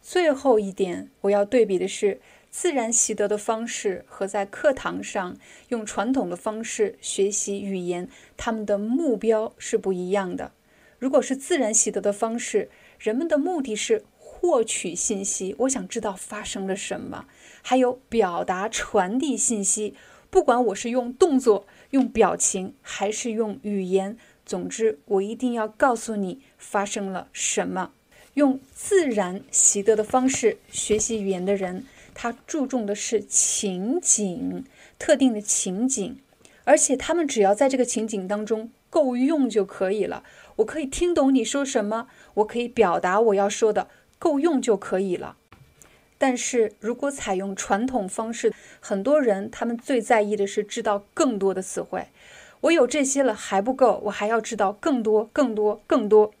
[0.00, 2.20] 最后一点，我要对比的是。
[2.48, 5.36] 自然习得的方式和在课堂上
[5.68, 8.08] 用传统的方式学习语言，
[8.38, 10.52] 他们的目标是不一样的。
[10.98, 17.26] 如果是自然习得的方式，人们的目的是获取信息，我想知道发生了什么，
[17.60, 19.94] 还有表达、传递信息。
[20.30, 24.16] 不管我是用动作、用表情，还是用语言，
[24.46, 27.90] 总之我一定要告诉你发生了什么。
[28.32, 31.84] 用自然习得的方式学习语言的人。
[32.18, 34.64] 他注重的是情景，
[34.98, 36.16] 特定的情景，
[36.64, 40.22] 而且他们只要在这个情景当中够用就可以了。
[40.56, 43.88] 我可以听懂你说什么，我可以表达我要说的，
[44.18, 45.36] 够用就可以了。
[46.16, 52.06] 但是如果采用传统方式，很多人他们最在意的是知道更多的词汇。
[52.66, 56.32] 我有这些了还不够，我还要知道更多、更多、更多。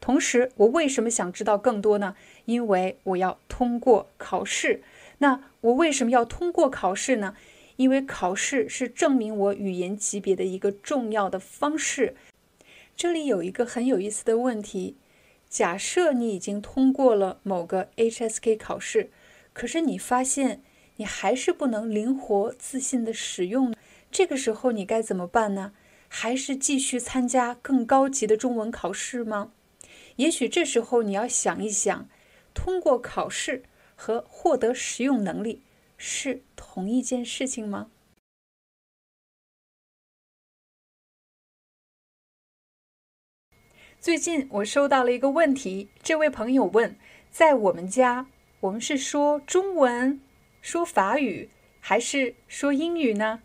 [0.00, 2.16] 同时，我为什么想知道更多呢？
[2.46, 4.82] 因为我要通过考试。
[5.18, 7.36] 那我为什么要通过考试呢？
[7.76, 12.16] 因为考试是证明我语言级别的一个重要的方式。
[12.96, 14.96] 这里有一个很有意思的问题：
[15.48, 19.10] 假设你已经通过了某个 HSK 考试，
[19.52, 20.60] 可是你发现
[20.96, 23.72] 你还是不能灵活自信的使用，
[24.10, 25.72] 这个时候你该怎么办呢？
[26.08, 29.52] 还是继续参加更高级的中文考试吗？
[30.16, 32.08] 也许这时候你要想一想，
[32.54, 33.64] 通过考试。
[34.00, 35.60] 和获得实用能力
[35.96, 37.90] 是同一件事情吗？
[43.98, 46.96] 最近我收到了一个问题，这位朋友问：
[47.32, 48.28] 在我们家，
[48.60, 50.20] 我们是说中文、
[50.62, 53.42] 说法语还是说英语呢？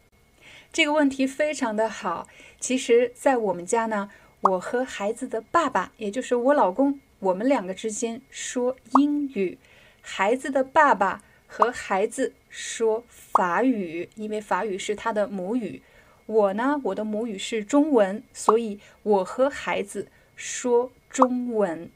[0.74, 2.28] 这个问题非常的好。
[2.60, 4.10] 其实，在我们家呢，
[4.42, 9.60] 我和孩子的爸爸，也就是我老公，我们两个之间说英语。
[10.02, 15.84] 孩子的爸爸和孩子说法语，因为法语是他的母语。
[16.26, 21.88] 我呢，我的母语是中文，所以我和孩子说中文。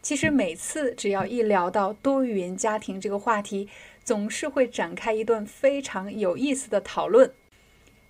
[0.00, 3.68] 其实每次只要一聊到多语言家庭这个话题，
[4.02, 7.30] 总是会展开一段非常有意思的讨论。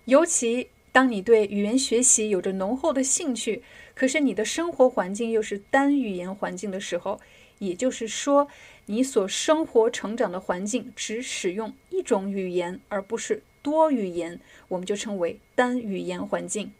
[0.07, 3.61] 尤其当你对语言学习有着浓厚的兴趣，
[3.93, 7.19] 可是你的生活环境又是单语言环境的时候。
[7.59, 8.47] 也就是说，
[8.85, 16.71] 你所生活成长的环境只使用一种语言，而不是多语言，我们就称为单语言环境。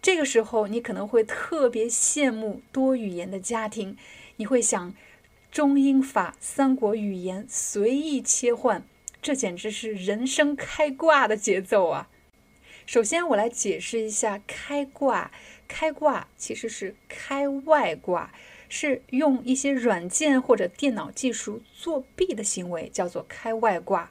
[0.00, 3.98] 这个时候，你可能会特别羡慕多语言的家庭，
[4.36, 4.94] 你会想，
[5.52, 8.82] 中英法三国语言随意切换，
[9.20, 12.08] 这简直是人生开挂的节奏啊！
[12.86, 15.30] 首先，我来解释一下开挂。
[15.66, 18.32] 开挂其实是开外挂。
[18.66, 24.10] 是用一些软件或者电脑技术作弊的行为，叫做开外挂。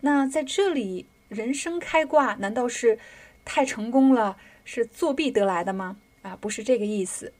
[0.00, 2.98] 那在这里，人生开挂难道是
[3.44, 5.96] 太成功了，是作弊得来的吗？
[6.22, 7.32] 啊，不是这个意思。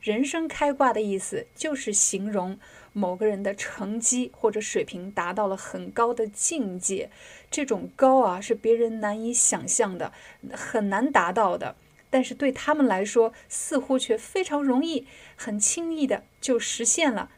[0.00, 2.58] 人生开挂的意思就是形容
[2.92, 7.10] 某个人的成绩或者水平达到了很高的境界，
[7.50, 10.12] 这种高啊是别人难以想象的，
[10.52, 11.76] 很难达到的。
[12.10, 15.06] 但是对他们来说，似乎却非常容易，
[15.36, 17.30] 很轻易的就实现了。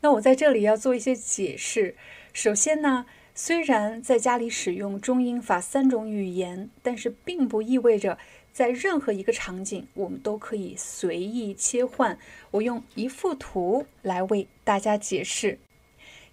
[0.00, 1.94] 那我在这里要做一些解释。
[2.32, 3.04] 首先呢，
[3.34, 8.18] 虽然在家里使用中英法三种语言，但是并不意味着
[8.54, 12.16] 在任何一个场景我们都可以随意切换。
[12.52, 15.58] 我用一幅图来为大家解释。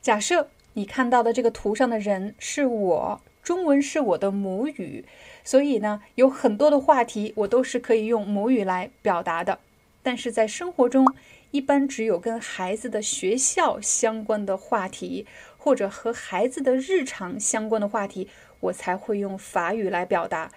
[0.04, 5.04] 假设你看到的这个图上的人是我，中文是我的母语。
[5.44, 9.58] 所以呢，有很多的话题我都是可以用母语来表达的，
[10.04, 11.12] 但是在生活中，
[11.50, 15.26] 一般只有跟孩子的学校相关的话题，
[15.58, 18.28] 或者和孩子的日常相关的话题，
[18.60, 20.52] 我才会用法语来表达。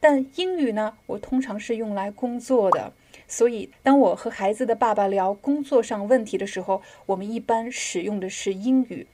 [0.00, 2.92] 但英语呢，我通常是用来工作的，
[3.28, 9.06] 所以当我和孩子的爸爸聊工作上问题的时候，我们一般使用的是英语。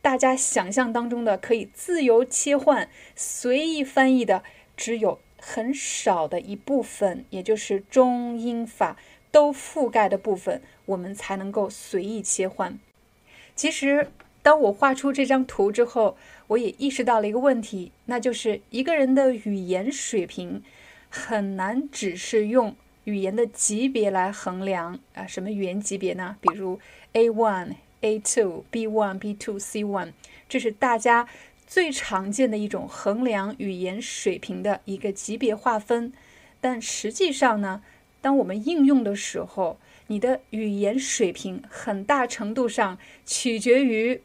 [0.00, 4.42] 大家想象当中的可以自由切换、随意翻译的。
[4.74, 8.96] 只有很少的一部分，也就是中英法
[9.30, 12.80] 都覆盖的部分，我们才能够随意切换。
[13.54, 14.10] 其实，
[14.42, 16.16] 当我画出这张图之后，
[16.48, 20.62] 我也意识到了一个问题，那就是一个人的语言水平
[21.08, 22.74] 很难只是用
[23.04, 25.26] 语言的级别来衡量啊。
[25.26, 26.36] 什么语言级别呢？
[26.40, 26.78] 比如
[27.12, 30.12] A1、A2、B1、B2、C1，
[30.48, 31.28] 这是大家。
[31.64, 36.12] 最常见的一种衡量语言水平的一个级别划分，
[36.60, 37.82] 但实际上呢，
[38.20, 39.78] 当我们应用的时候，
[40.08, 44.20] 你的语言水平很大程度上取决于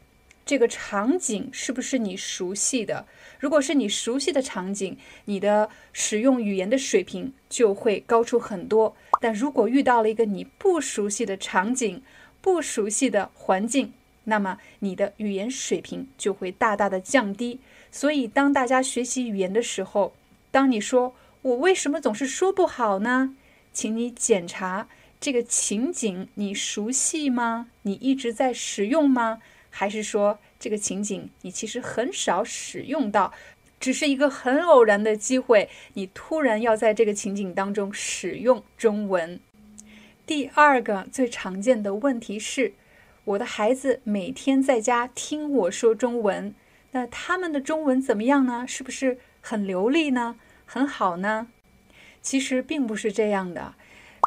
[0.48, 3.06] 这个场景是不是你熟悉的。
[3.38, 4.96] 如果是你熟悉的场景，
[5.26, 8.96] 你的使用语言的水平就会高出很多。
[9.20, 12.02] 但如果遇到了一个你不熟悉的场景、
[12.40, 13.92] 不熟悉的环境，
[14.24, 17.60] 那么你的语言水平就会大大的降低。
[17.92, 20.14] 所以，当大家学习语言的时候，
[20.50, 23.36] 当你说“我为什么总是说不好呢？”
[23.74, 24.88] 请你检查
[25.20, 27.68] 这个情景你熟悉吗？
[27.82, 29.42] 你一直在使用吗？
[29.78, 33.32] 还是说这个情景你其实很少使用到，
[33.78, 39.38] 只是一个很偶然的机会，你突然要在这个情景当中使用中文？
[40.26, 42.72] 第二个最常见的问题是。
[43.24, 46.54] 我的孩子每天在家听我说中文，
[46.92, 48.64] 那他们的中文怎么样呢？
[48.66, 50.36] 是不是很流利呢？
[50.64, 51.46] 很好呢？
[52.20, 53.74] 其实并不是这样的。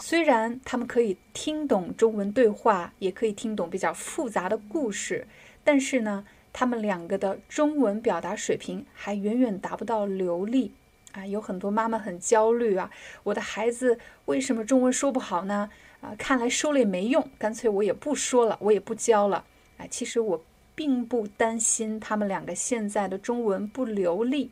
[0.01, 5.27] 虽然他们可以听懂中文对话，也可以听懂比较复杂的故事，
[5.63, 10.73] 但是呢，他们两个的中文表达水平还远远达不到流利
[11.13, 11.25] 啊。
[11.25, 12.89] 有很多妈妈很焦虑啊，
[13.23, 15.69] 我的孩子为什么中文说不好呢？
[16.01, 19.45] 啊，看来说了也没用，干脆我也不说了，我也不教了。
[19.77, 20.43] 哎，其实我
[20.73, 24.49] 并不担心他们两个现在的中文不流利。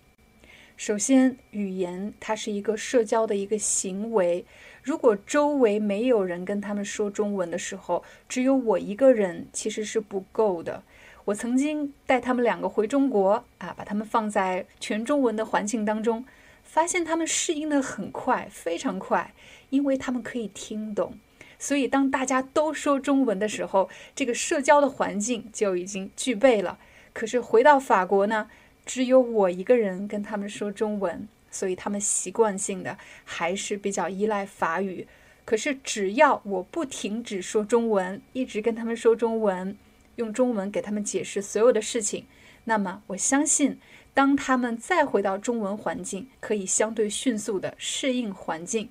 [0.77, 4.45] 首先，语言它是一个社交的一个行为，
[4.81, 10.84] 如果周围没有人跟他们说中文的时候，只有我一个人其实是不够的。
[11.30, 16.26] 我曾经带他们两个回中国啊，把他们放在全中文的环境当中，
[16.64, 19.34] 发现他们适应的很快，非常快，
[19.69, 21.19] 因为他们可以听懂。
[21.60, 26.80] 所以，当大家都说中文的时候，这个社交的环境就已经具备了。
[27.14, 28.49] 可是回到法国呢，
[28.84, 35.07] 只有我一个人跟他们说中文，所以他们习惯性的还是比较依赖法语。
[35.45, 39.77] 可是只要我不停止说中文，一直跟他们说中文，
[40.20, 42.26] 用中文给他们解释所有的事情，
[42.66, 43.80] 那么我相信，
[44.14, 48.90] 当他们再回到中文环境，可以相对迅速的适应环境。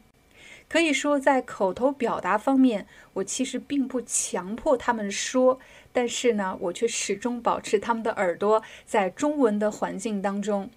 [0.69, 5.59] 可以说，在口头表达方面，我其实并不强迫他们说，
[5.93, 10.71] 但是呢，我却始终保持他们的耳朵在中文的环境当中。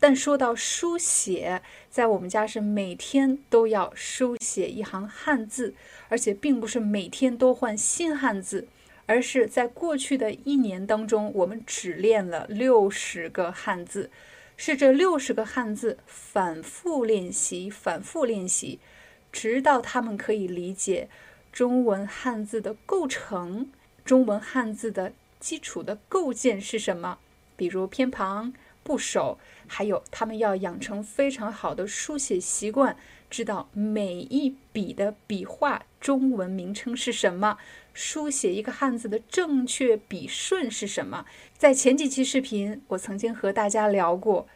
[0.00, 5.74] 但说到书写，在我们家是每天都要书写一行汉字，
[6.08, 8.66] 而且并不是每天都换新汉字，
[9.10, 14.08] 而是在过去的一年当中，我们只练了六十个汉字，
[14.56, 18.78] 是这六十个汉字反复练习，反复练习。
[19.32, 21.08] 直到他们可以理解
[21.52, 23.72] 中文汉字的构成，
[24.04, 27.18] 中文汉字的基础的构建是什么？
[27.56, 28.52] 比如偏旁、
[28.84, 32.96] 部首，还有他们要养成非常好的书写习惯，
[33.28, 37.58] 知道每一笔的笔画中文名称是什么，
[37.92, 41.24] 书写一个汉字的正确笔顺是什么？
[41.56, 44.46] 在前几期视频，我曾经和大家聊过，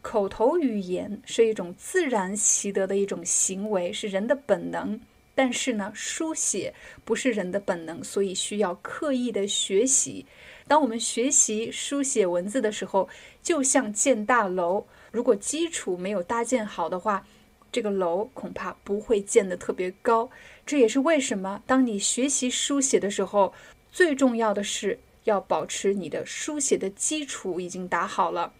[0.00, 5.00] 口头语言是一种自然习得的一种行为，是人的本能。
[5.34, 6.72] 但是呢，书写
[7.04, 10.24] 不是人的本能，所以需要刻意的学习。
[10.68, 13.08] 当我们学习书写文字的时候，
[13.42, 17.26] 就像建大楼，如果基础没有搭建好的话，
[17.72, 20.30] 这个楼恐怕不会建得特别高。
[20.66, 23.52] 这也是为什么，当你学习书写的时候，
[23.92, 28.52] 最重要的是要保持你的书写的基础已经打好了。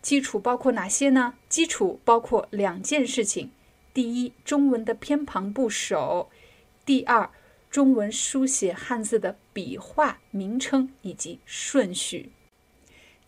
[0.00, 1.34] 基础包括哪些呢？
[1.48, 3.50] 基础包括两件事情。
[3.92, 6.30] 第一，中文的偏旁部首；
[6.86, 7.28] 第二，
[7.68, 12.30] 中文书写汉字的笔画、名称以及顺序。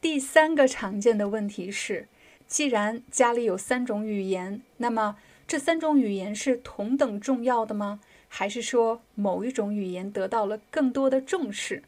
[0.01, 2.09] 第三个常见的问题是，
[2.47, 5.17] 既然家里有三种语言，那么
[5.47, 8.01] 这三种语言是同等重要的吗？
[8.35, 11.83] 还是说某一种语言得到了更多的重视？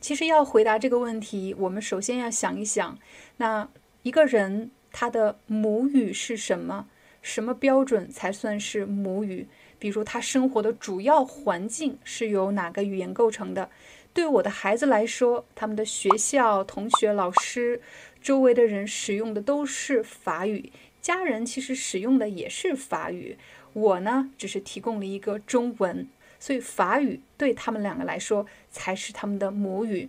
[0.00, 2.98] 其实要回答这个问题，我们首先要想一想，
[3.36, 3.68] 那
[4.02, 6.88] 一个人他的母语是什么？
[7.22, 9.46] 什么标准才算是母语？
[9.78, 13.70] 比如他生活的主要环境是由哪个语言构成的？
[14.12, 17.80] 对我的孩子来说，他们的学校、同学、老师、
[18.20, 23.38] 周围的人使用的都是法语，家人其实使用的也是法语。
[23.72, 26.08] 我呢，只是提供了一个中文，
[26.38, 30.08] 所以法语对他们两个来说才是他们的母语。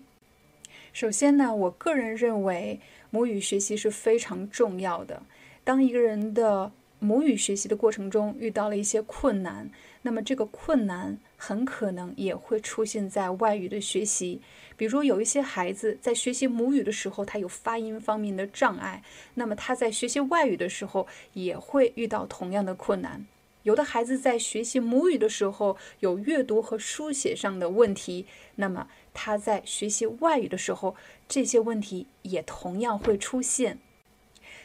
[0.92, 2.80] 首先呢，我个人认为
[3.10, 5.24] 母语学习是非常重要的。
[5.64, 9.70] 当一个人的母语学习的过程中遇到了一些困难，
[10.04, 14.42] 那么这个困难很可能也会出现在外语的学习。
[14.76, 19.02] 比如有一些孩子在学习母语的时候，他有发音方面的障碍，
[19.36, 23.26] 那么他在学习外语的时候也会遇到同样的困难。
[23.64, 28.26] 有的孩子在学习母语的时候有阅读和书写上的问题，
[28.56, 30.96] 那么他在学习外语的时候，
[31.28, 33.80] 这些问题也同样会出现。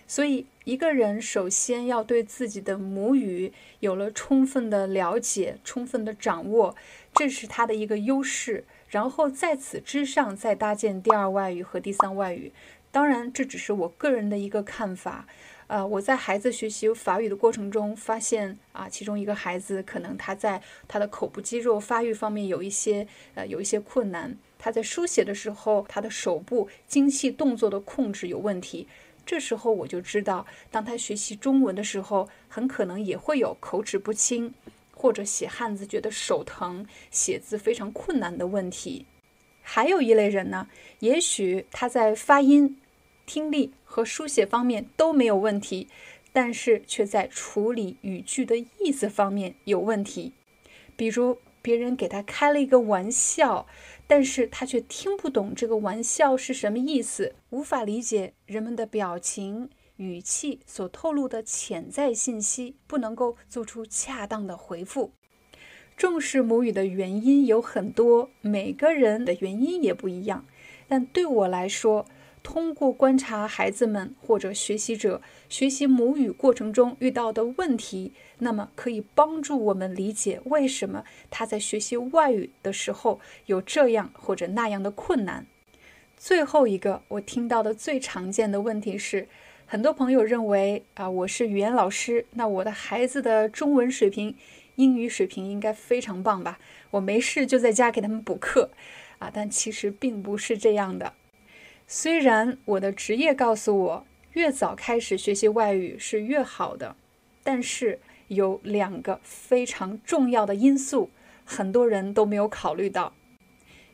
[0.07, 6.75] 所以，一个人首先要对自己的母语有了充分的了解、充分的掌握，
[7.15, 8.65] 这是他的一个优势。
[8.89, 12.53] 然后在此之上再搭建第二外语和第三外语。
[12.91, 15.27] 当然，这只是我个人的一个看法。
[15.69, 28.89] 呃，我在孩子学习法语的过程中发现，啊，其中一个孩子可能他在他的口部肌肉发育方面有一些呃有一些困难，他在书写的时候，他的手部精细动作的控制有问题。
[29.27, 34.55] 这时候我就知道，当他学习中文的时候，很可能也会有口齿不清，
[34.95, 39.05] 或者写汉字觉得手疼、写字非常困难的问题。
[39.61, 40.66] 还有一类人呢，
[41.01, 42.81] 也许他在发音、
[43.27, 45.89] 听力和书写方面都没有问题，
[46.32, 50.35] 但是却在处理语句的意思方面有问题，
[50.94, 53.66] 比如别人给他开了一个玩笑。
[54.10, 65.12] 但是他却听不懂这个玩笑是什么意思，无法理解人们的表情、语气所透露的潜在信息，不能够做出恰当的回复。
[65.94, 70.47] 重视母语的原因有很多，每个人的原因也不一样。
[70.89, 72.06] 但对我来说，
[72.43, 85.47] 通过观察孩子们或者学习者学习母语过程中遇到的问题，那么可以帮助我们理解为什么他在学习外语的时候有这样或者那样的困难。
[86.16, 89.28] 最后一个我听到的最常见的问题是，
[89.66, 94.35] 很多朋友认为啊，我是语言老师，那我的孩子的中文水平、
[94.77, 96.59] 英语水平应该非常棒吧？
[96.90, 98.70] 我没事就在家给他们补课
[99.19, 101.12] 啊，但其实并不是这样的。
[101.90, 106.94] 虽然我的职业告诉我，越早开始学习外语是越好的，
[107.43, 111.09] 但是有两个非常重要的因素，
[111.47, 113.15] 很多人都没有考虑到。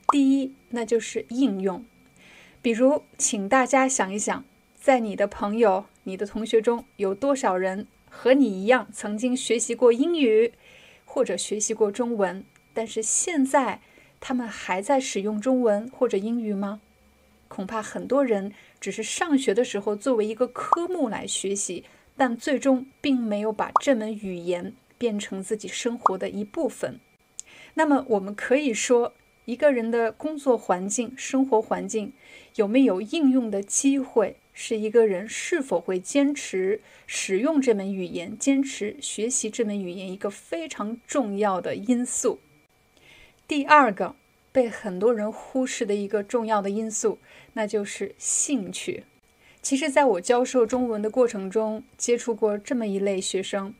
[0.08, 1.84] 第一，那就是应用。
[2.60, 4.44] 比如，请大家想一想，
[4.74, 10.52] 在你的朋友、你的同学中有多少人和你一样曾经学习过英语，
[11.04, 13.80] 或者学习过中文，但是现在
[14.18, 16.80] 他们还在使用中文或者英语吗？
[17.54, 21.84] 恐怕很多人只是上学的时候作为一个科目来学习，
[22.16, 26.98] 但最终并没有把这门语言变成自己生活的一部分。
[27.74, 29.14] 那么，我们可以说，
[29.44, 32.12] 一个人的工作环境、生活环境
[32.56, 42.40] 有没有应用的机会，是一个人是否会坚持使用这门语言、坚持学习这门语言一个非常重要的因素。
[43.46, 44.16] 第二个。
[44.54, 47.18] 被很多人忽视的一个重要的因素，
[47.54, 49.04] 那就是兴趣。
[49.62, 53.74] 其实，在我教授中文的过程中，接触过这么一类学生，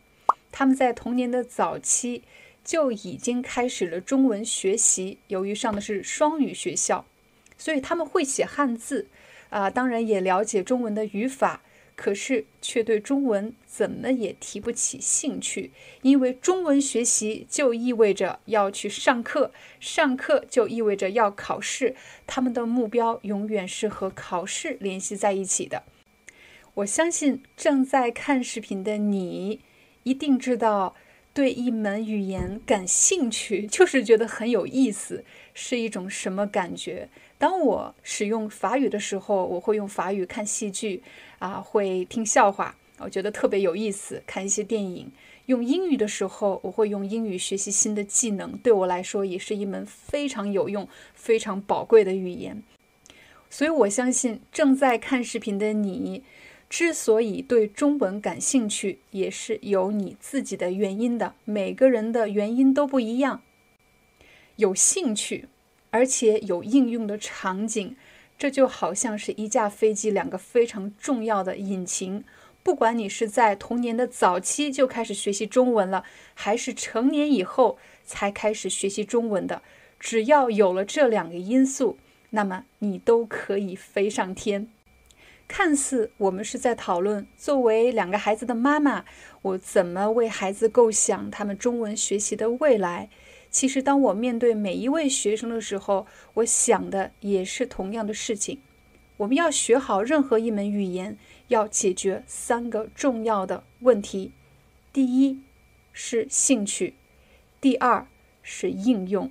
[0.51, 2.23] 他们在童年的早期
[2.65, 5.19] 就已经开始了中文学习。
[5.29, 7.05] 由于上的是双语学校，
[7.59, 9.09] 所以他们会写汉字，
[9.51, 11.61] 啊，当然也了解中文的语法。
[11.97, 15.71] 可是却对中文怎么也提不起兴趣，
[16.03, 21.95] 因为中文学习就意味着要去上课，上课就意味着要考试，
[22.27, 25.85] 他们的目标永远是和考试联系在一起的。
[26.75, 29.61] 我相信正在看视频的你，
[30.03, 30.97] 一定知道，
[31.33, 37.09] 对一门语言感兴趣，就是觉得很有意思，是一种什么感觉？
[37.39, 41.03] 当我使用法语的时候，我会用法语看戏剧，
[41.39, 44.23] 啊，会听笑话，我觉得特别有意思。
[44.27, 45.11] 看一些电影，
[45.47, 52.63] 用英语的时候，我会用英语学习新的技能，对我来说也是一门非常有用、非常宝贵的语言。
[53.51, 56.23] 所以我相信正在看视频的你，
[56.71, 61.35] 之所以对中文感兴趣，也是有你自己的原因的。
[61.45, 63.43] 每个人的原因都不一样，
[64.57, 65.49] 有兴趣。
[65.95, 67.95] 而且有应用的场景，
[68.37, 72.25] 这就好像是一架飞机两个非常重要的引擎。
[72.65, 76.03] 不管你是在童年的早期就开始学习中文了，
[76.35, 79.63] 还是成年以后才开始学习中文的，
[80.01, 81.97] 只要有了这两个因素，
[82.31, 84.67] 那么你都可以飞上天。
[85.47, 89.05] 看似我们是在讨论，作为两个孩子的妈妈，
[89.43, 93.11] 我怎么为孩子构想他们中文学习的未来。
[93.55, 98.59] 其实，当我面对每一位学生的时候，我想的也是同样的事情。
[99.19, 101.17] 我们要学好任何一门语言，
[101.47, 104.33] 要解决三个重要的问题：
[104.93, 105.39] 第一
[105.93, 106.95] 是兴趣，
[107.61, 108.09] 第二
[108.43, 109.31] 是应用，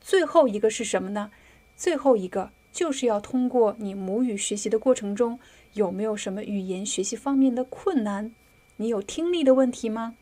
[0.00, 1.32] 最后一个是什么呢？
[1.76, 5.40] 最后一个就是要通过你母语学习的过程中，
[5.72, 8.30] 有没有什么语言学习方面的困难？
[8.76, 10.14] 你有听力的问题吗？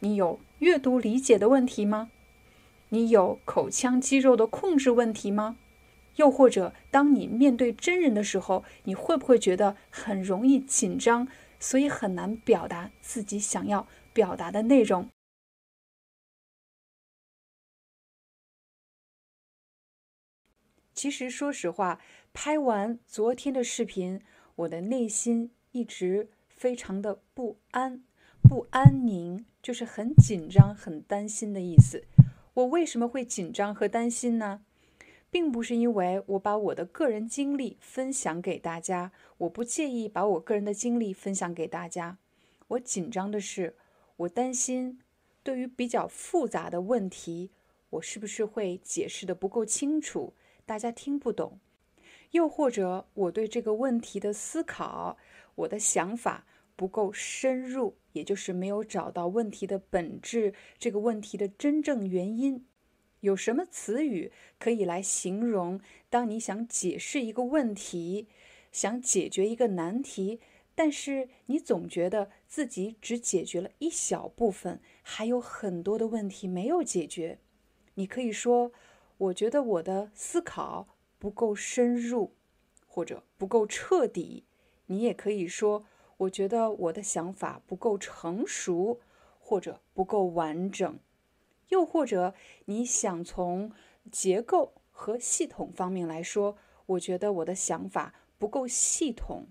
[0.00, 2.10] 你有阅读理解的问题吗？
[2.92, 5.56] 你有口腔肌肉的控制问题吗？
[6.16, 11.26] 又或者，当你面对真人的时候，你会不会觉得很容易紧张，
[11.58, 15.08] 所以很难表达自己想要表达的内容？
[20.92, 21.98] 其实，说实话，
[22.34, 24.20] 拍完昨天的视频，
[24.56, 28.04] 我的内心一直非常的不安、
[28.42, 32.04] 不安宁，就是很紧张、很担心的意思。
[32.54, 34.62] 我为什么会紧张和担心呢？
[35.30, 42.18] 并不是因为我把我的个人经历分享给大家，我不介意把我个人的经历分享给大家。
[42.68, 43.76] 我紧张的是，
[44.16, 45.00] 我担心
[45.42, 47.50] 对于比较复杂的问题，
[47.90, 50.34] 我是不是会解释的不够清楚，
[50.66, 51.58] 大家听不懂？
[52.32, 55.16] 又或者我对这个问题的思考，
[55.54, 56.44] 我的想法。
[56.74, 62.66] 不够深入，也就是没有找到问题的本质，这个问题的真正原因。
[63.20, 65.80] 有什么词语可以来形容？
[66.10, 68.26] 当你想解释一个问题，
[68.72, 70.40] 想解决一个难题，
[70.74, 77.38] 但是你总觉得自己只解决了一小部分，还有很多的问题没有解决。
[77.94, 78.72] 你可以说
[79.18, 82.34] ：“我觉得我的思考不够深入，
[82.86, 84.44] 或者不够彻底。”
[84.86, 85.86] 你也可以说。
[86.22, 89.00] 我觉得我的想法不够成熟，
[89.40, 90.98] 或者不够完整，
[91.68, 92.34] 又或者
[92.66, 93.72] 你想从
[94.10, 99.48] 结构和系统方面来说，我觉得我的想法不够系统。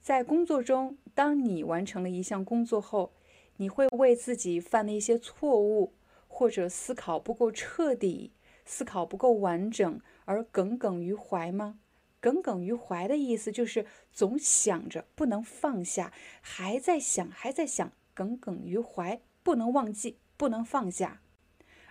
[0.00, 3.12] 在工作中，当你完成了一项工作后，
[3.56, 5.94] 你会为自己犯的一些错误，
[6.28, 8.32] 或者思考不够彻底、
[8.64, 11.80] 思考不够完整而耿耿于怀吗？
[12.20, 21.22] 耿耿于怀的意思就是总想着不能放下，还在想，还在想，耿耿于怀，不能忘记，不能放下。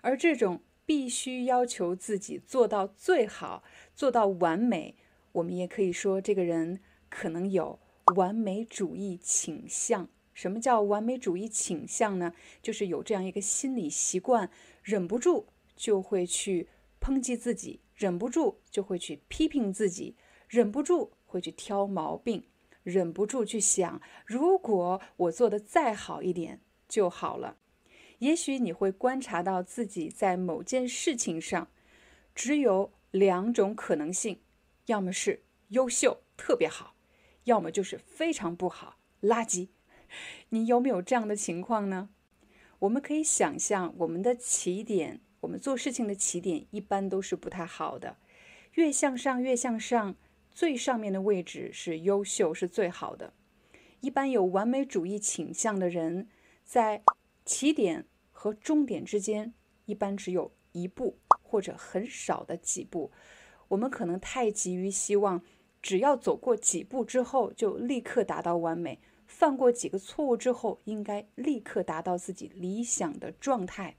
[0.01, 3.63] 而这种必须要求自己做到最好，
[3.95, 4.95] 做到完美，
[5.33, 7.79] 我们也可以说这个人可能有
[8.15, 10.09] 完美主义倾向。
[10.33, 12.33] 什么叫完美主义倾向呢？
[12.61, 14.51] 就是有这样一个心理习惯，
[14.83, 16.67] 忍不住就会去
[17.01, 17.79] 抨击自己。
[17.97, 20.15] 忍不住就会去批评自己，
[20.47, 22.47] 忍不住会去挑毛病，
[22.83, 27.57] 忍不住去想，如果我做的再好一点就好了。
[28.19, 31.69] 也许你会观察到自己在某件事情上，
[32.35, 34.41] 只有两种可能性：
[34.85, 36.95] 要么是优秀特别好，
[37.45, 39.69] 要么就是非常不好垃圾。
[40.49, 42.09] 你有没有这样的情况呢？
[42.79, 45.21] 我们可以想象我们的起点。
[45.41, 48.17] 我们做事情的起点一般都是不太好的，
[48.73, 50.15] 越向上越向上，
[50.51, 53.33] 最上面的位置是优秀，是最好的。
[54.01, 56.27] 一般有完美主义倾向的人，
[56.63, 57.03] 在
[57.45, 59.53] 起点和终点之间
[59.85, 63.11] 一般只有一步或者很少的几步。
[63.69, 65.43] 我们可能太急于希望，
[65.81, 73.97] 只要走过几步之后就立刻达到完美，犯过几个错误之后应该立刻达到自己理想的状态。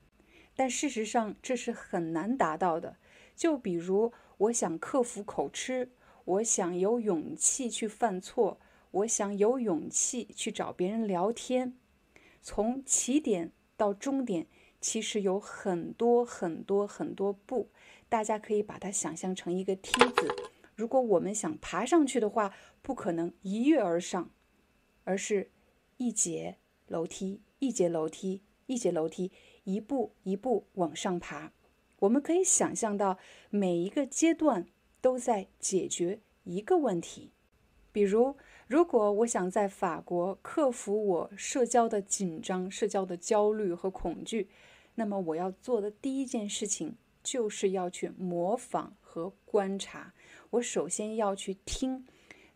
[0.58, 2.96] 但事实上这是很难达到的。
[3.36, 5.92] 就比如，我想克服口吃，
[6.24, 8.58] 我想有勇气去犯错，
[8.90, 11.74] 我想有勇气去找别人聊天。
[12.42, 14.48] 从起点到终点，
[14.80, 17.70] 其实有很多很多很多步，
[18.08, 20.34] 大家可以把它想象成一个梯子。
[20.74, 22.52] 如果我们想爬上去的话，
[22.82, 24.30] 不可能一跃而上，
[25.04, 25.52] 而是
[25.98, 26.56] 一节
[26.88, 29.30] 楼梯一节楼梯一节楼梯，
[29.68, 31.52] 一步一步往上爬。
[31.98, 33.18] 我们可以想象到
[33.50, 34.66] 每一个阶段
[35.02, 37.30] 都在解决一个问题，
[37.92, 38.36] 比如。
[38.66, 44.50] 如果我想在法国克服我社交的紧张、社交的焦虑和恐惧，
[44.96, 50.12] 那么我要做的第一件事情就是要去模仿和观察。
[50.50, 52.06] 我首先要去听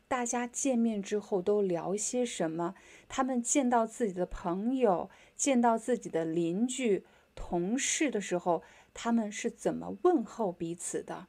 [0.07, 2.75] 大家见面之后都聊些什么，
[3.09, 5.09] 他们见到自己的朋友、
[5.43, 7.05] 见到自己的邻居、
[7.35, 8.63] 同事的时候，
[8.95, 11.27] 他们是怎么问候彼此的。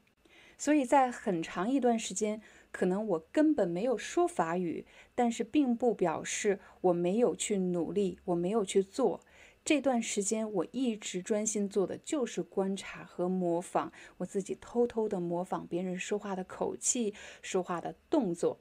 [0.56, 2.40] 所以在很长一段时间。
[2.72, 4.84] 可能我根本没有说法语，
[5.14, 9.22] 但是并不表示我没有去努力，我没有去做。
[9.64, 17.14] 这段时间我一直专心做的就是观察和模仿，我自己偷偷的模仿别人说话的口气、
[17.44, 18.60] 说话的动作。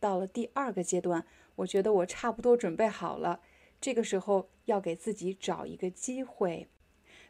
[0.00, 3.40] 到了第二个阶段，我觉得我差不多准备好了，
[3.86, 6.66] 这个时候要给自己找一个机会。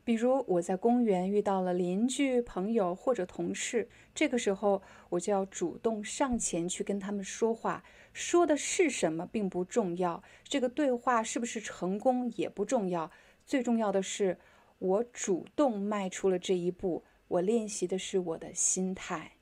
[0.05, 4.81] 比如我在公园遇到了邻居、朋友或者同事，这个时候
[5.11, 7.85] 我就要主动上前去跟他们说话。
[8.15, 13.11] 说的是什么并不重要，这个对话是不是成功也不重要。
[13.45, 14.39] 最重要的是，
[14.79, 17.05] 我主动迈出了这一步。
[17.29, 19.33] 我练习的是我的心态。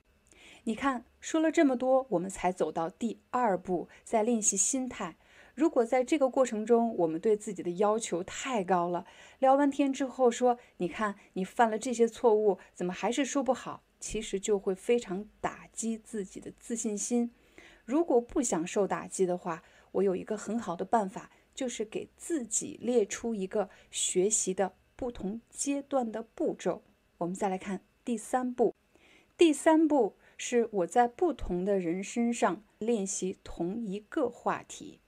[0.65, 5.15] 你看，说了这么多，我们才走到第二步，在练习心态。
[5.55, 9.07] 如果在这个过程中，我们对自己的要求太高了，
[9.39, 17.31] 聊完天之后说：“你看，你犯了这些错误，怎么还是说不好？”其实就会非常打击自己的自信心。
[17.87, 19.63] 如果不想受打击的话，
[19.93, 26.83] 我有一个很好的办法，就是给自己列出一个学习的不同阶段的步骤。
[27.19, 28.75] 我们再来看第三步，
[29.39, 35.01] 第三步是我在不同的人身上练习同一个话题。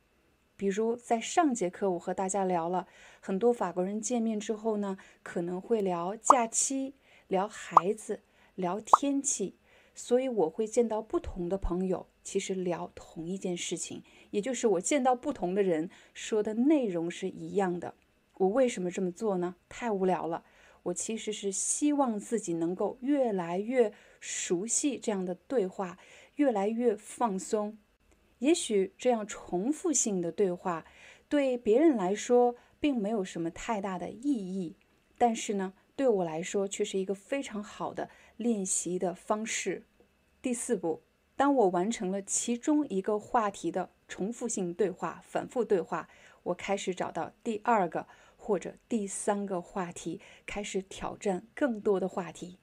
[0.57, 2.87] 比如在上节课，我和大家聊了
[3.20, 6.95] 很多法国人见面之后呢，可能会聊假期、
[7.28, 8.23] 聊孩子、
[8.55, 9.57] 聊天气，
[9.95, 17.95] 所以我会见到不同的朋友，其实聊同一件事情，也就是我见到不同的人说的内容是一样的。
[18.39, 19.57] 我为什么这么做呢？
[19.69, 20.45] 太无聊了。
[20.85, 25.99] 我其实是希望自己能够越来越熟悉这样的对话，
[26.37, 27.77] 越来越放松。
[28.38, 30.84] 也许这样重复性的对话
[31.28, 34.76] 对别人来说并没有什么太大的意义，
[35.16, 39.84] 但是呢，对我来说却是一个非常好的练习的方式。
[40.42, 41.02] 第四步，
[41.34, 46.08] 当我完成了其中一个话题的重复性对话、反复对话，
[46.44, 48.06] 我开始找到第二个
[48.36, 52.58] 或者第三个话题，开始挑战更多的话题。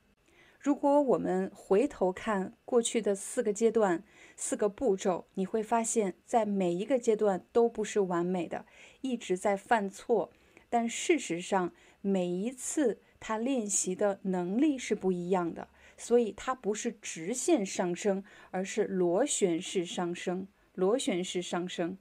[0.64, 4.02] 如果我们回头看过去的四个阶段、
[4.38, 8.65] 四个步骤，你会发现在每一个阶段都不是完美的，
[9.02, 10.31] 一直在犯错。
[10.69, 15.68] 但事实上，每一次他练习的能力是不一样的，
[15.98, 20.48] 所以它不是直线上升，而是螺旋式上升。
[20.76, 21.98] 螺旋式上升。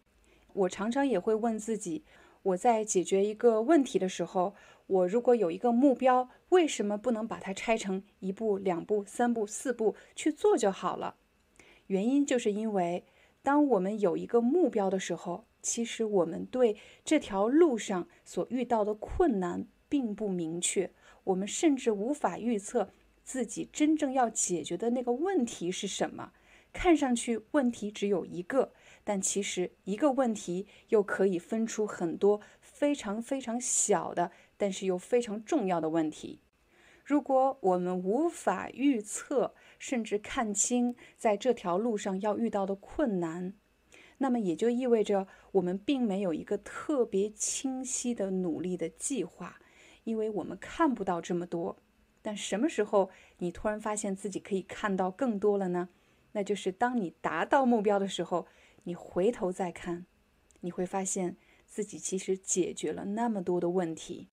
[0.53, 2.05] 我常常也会问自己。
[2.45, 4.55] 我在解决一个问题的时候，
[4.93, 11.17] 我如果有一个目标，为什么不能把它拆成一步、两步、三步、四步去做就好了？
[11.87, 13.05] 原因就是因为，
[13.43, 20.91] 当我们有一个目标的时候，其实我们对这条路上所遇到的困难并不明确，
[21.25, 22.91] 我们甚至无法预测
[23.25, 26.33] 自己真正要解决的那个问题是什么。
[26.71, 28.73] 看上去问题只有一个。
[29.05, 36.41] 但其实一个问题又可以分出很多非常非常小的，但是又非常重要的问题。
[37.05, 43.55] 如果我们无法预测甚至看清在这条路上要遇到的困难，
[44.19, 49.59] 那么也就意味着我们并没有一个特别清晰的努力的计划，
[50.05, 51.77] 因为我们看不到这么多。
[52.23, 55.89] 但什么时候你突然发现自己可以看到更多了呢？
[56.33, 58.47] 那就是当你达到目标的时候。
[58.85, 60.07] 你回头再看，
[60.63, 61.37] 你会发现
[61.69, 64.29] 自己其实解决了那么多的问题。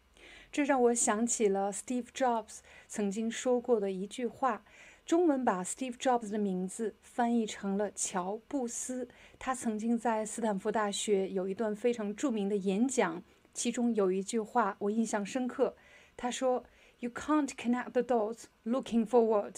[0.52, 4.64] 这让我想起了 Steve Jobs 曾经说过的一句话。
[5.06, 9.08] 中文把 Steve Jobs 的名字翻译成了乔布斯。
[9.40, 15.76] 他曾经在斯坦福大学有一段非常著名的演讲，其中有一句话我印象深刻。
[16.16, 16.64] 他说
[17.00, 19.56] ：“You can't connect the dots looking forward。”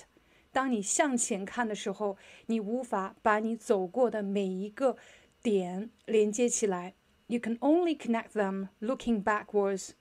[0.53, 4.95] 当你向前看的时候，你无法把你走过的每一个
[5.43, 6.93] 点连接起来。
[7.27, 9.91] You can only connect them looking backwards。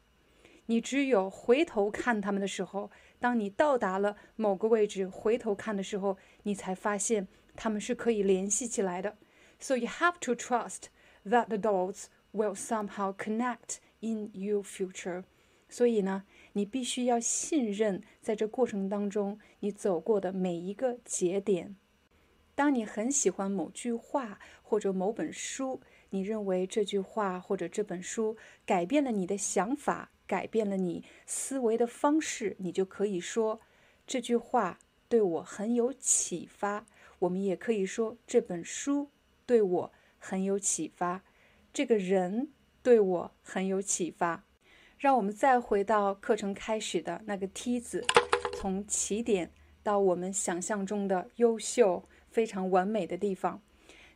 [0.71, 2.93] 你只有回头看他们的时候。
[3.19, 7.27] 当你到达了某个位置，回头看的时候，你才发现
[7.57, 9.17] 他们是可以联系起来的。
[9.59, 10.85] So you have to trust
[11.27, 15.25] that the dots will somehow connect in your future。
[15.69, 16.23] 所以呢，
[16.53, 21.75] 你必须要信任，在这过程当中你走过的每一个节点。
[22.55, 25.81] 当你很喜欢某句话或者某本书，
[26.11, 30.13] 你认为这句话或者这本书改变了你的想法。
[30.31, 33.61] 改变了你思维的方式，你就可以说
[34.07, 34.79] 这句话
[35.09, 36.87] 对我很有启发。
[37.19, 39.11] 我们也可以说这本书
[39.45, 41.25] 对我很有启发，
[41.73, 44.45] 这个人对我很有启发。
[44.97, 48.05] 让我们再回到课程开始的那个梯子，
[48.55, 49.51] 从起点
[49.83, 53.61] 到我们想象中的优秀、非常完美的地方。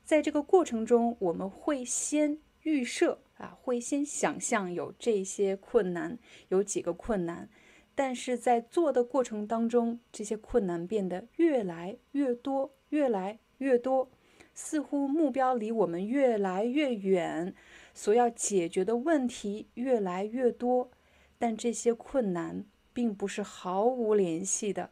[0.05, 3.24] 在这个过程中，我们会先预设。
[3.35, 7.49] 啊，会先想象有这些困难，有几个困难，
[7.95, 14.09] 但是在做的过程当中，这些困难变得越来越多，越来越多，
[14.55, 17.55] 似乎目标离我们越来越远，
[17.93, 20.91] 所要解决的问题越来越多，
[21.39, 24.91] 但这些困难并不是毫无联系的，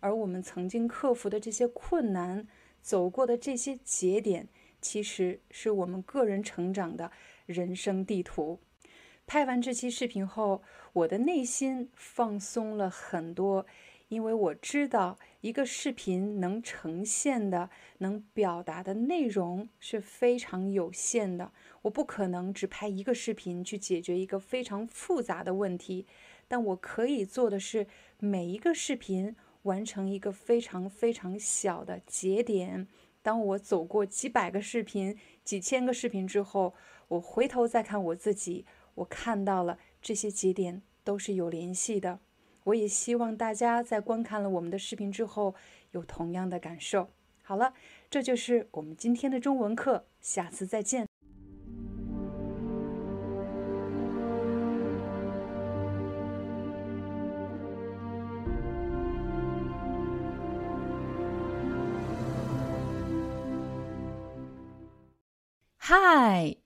[0.00, 2.48] 而我们曾经克服的这些困难，
[2.82, 4.48] 走过的这些节点，
[4.80, 7.12] 其实是我们个人成长的。
[7.46, 8.60] 人生地图。
[9.26, 10.62] 拍完这期视频后，
[10.92, 13.66] 我的内心放松了很多，
[14.08, 21.50] 因为我知道一个视频能呈现的、能表达的内容是非常有限的。
[21.82, 26.06] 我不可能只拍一个视频去解决一个非常复杂的问题，
[26.46, 27.88] 但我可以做的是
[28.20, 32.86] 每一个视频完成一个非常非常小的节点。
[33.22, 36.74] 当我走过几百个视频、几千个视频之后，
[37.08, 38.64] 我回头再看我自己，
[38.96, 42.18] 我看到了这些节点都是有联系的。
[42.64, 45.54] 我也希望大家在观看了我们的视频之后
[45.92, 47.08] 有同样的感受。
[47.42, 47.74] 好了，
[48.10, 51.06] 这就是我们今天的中文课，下次再见。
[65.88, 66.65] Hi。